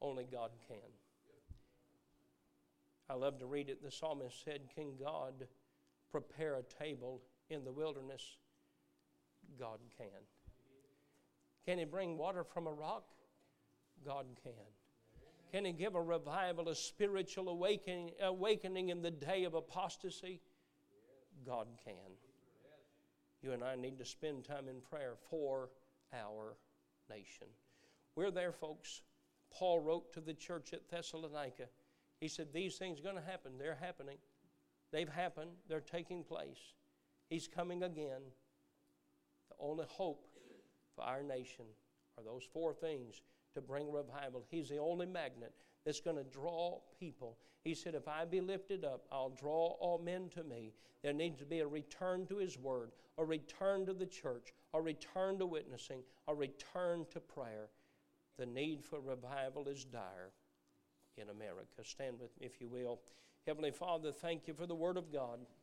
Only 0.00 0.26
God 0.30 0.50
can. 0.66 0.78
I 3.08 3.14
love 3.14 3.38
to 3.40 3.46
read 3.46 3.68
it. 3.68 3.82
The 3.82 3.90
psalmist 3.90 4.44
said, 4.44 4.60
Can 4.74 4.92
God 4.98 5.46
prepare 6.10 6.56
a 6.56 6.62
table 6.62 7.20
in 7.50 7.64
the 7.64 7.72
wilderness? 7.72 8.22
God 9.58 9.80
can. 9.98 10.06
Can 11.66 11.78
He 11.78 11.84
bring 11.84 12.16
water 12.16 12.44
from 12.44 12.66
a 12.66 12.72
rock? 12.72 13.04
God 14.04 14.26
can. 14.42 14.52
Can 15.50 15.64
He 15.64 15.72
give 15.72 15.94
a 15.94 16.02
revival, 16.02 16.68
a 16.68 16.74
spiritual 16.74 17.48
awakening, 17.48 18.12
awakening 18.22 18.90
in 18.90 19.02
the 19.02 19.10
day 19.10 19.44
of 19.44 19.54
apostasy? 19.54 20.40
God 21.44 21.66
can. 21.84 22.12
You 23.42 23.52
and 23.52 23.64
I 23.64 23.74
need 23.74 23.98
to 23.98 24.04
spend 24.04 24.44
time 24.44 24.68
in 24.68 24.80
prayer 24.80 25.14
for 25.30 25.70
our 26.12 26.56
nation. 27.08 27.46
We're 28.14 28.30
there, 28.30 28.52
folks. 28.52 29.02
Paul 29.50 29.80
wrote 29.80 30.12
to 30.12 30.20
the 30.20 30.34
church 30.34 30.72
at 30.72 30.88
Thessalonica. 30.88 31.64
He 32.20 32.28
said, 32.28 32.52
These 32.52 32.76
things 32.76 33.00
are 33.00 33.02
going 33.02 33.16
to 33.16 33.22
happen. 33.22 33.52
They're 33.58 33.78
happening. 33.80 34.18
They've 34.92 35.08
happened. 35.08 35.52
They're 35.68 35.80
taking 35.80 36.22
place. 36.22 36.74
He's 37.28 37.48
coming 37.48 37.82
again. 37.82 38.22
The 39.48 39.56
only 39.58 39.86
hope 39.88 40.26
for 40.94 41.04
our 41.04 41.22
nation 41.22 41.64
are 42.18 42.24
those 42.24 42.46
four 42.52 42.74
things 42.74 43.22
to 43.54 43.60
bring 43.60 43.90
revival. 43.90 44.44
He's 44.50 44.68
the 44.68 44.78
only 44.78 45.06
magnet 45.06 45.52
that's 45.84 46.00
going 46.00 46.16
to 46.16 46.24
draw 46.24 46.78
people. 46.98 47.36
He 47.64 47.74
said, 47.74 47.94
If 47.94 48.08
I 48.08 48.24
be 48.24 48.40
lifted 48.40 48.84
up, 48.84 49.06
I'll 49.10 49.30
draw 49.30 49.76
all 49.80 49.98
men 49.98 50.28
to 50.34 50.44
me. 50.44 50.72
There 51.02 51.12
needs 51.12 51.38
to 51.38 51.46
be 51.46 51.60
a 51.60 51.66
return 51.66 52.26
to 52.26 52.36
His 52.36 52.58
Word, 52.58 52.92
a 53.18 53.24
return 53.24 53.86
to 53.86 53.92
the 53.92 54.06
church, 54.06 54.52
a 54.74 54.80
return 54.80 55.38
to 55.38 55.46
witnessing, 55.46 56.02
a 56.28 56.34
return 56.34 57.06
to 57.12 57.20
prayer. 57.20 57.68
The 58.38 58.46
need 58.46 58.84
for 58.84 59.00
revival 59.00 59.68
is 59.68 59.84
dire 59.84 60.30
in 61.16 61.28
America. 61.28 61.84
Stand 61.84 62.18
with 62.18 62.38
me, 62.40 62.46
if 62.46 62.60
you 62.60 62.68
will. 62.68 63.00
Heavenly 63.46 63.70
Father, 63.70 64.12
thank 64.12 64.46
you 64.46 64.54
for 64.54 64.66
the 64.66 64.74
Word 64.74 64.96
of 64.96 65.12
God. 65.12 65.40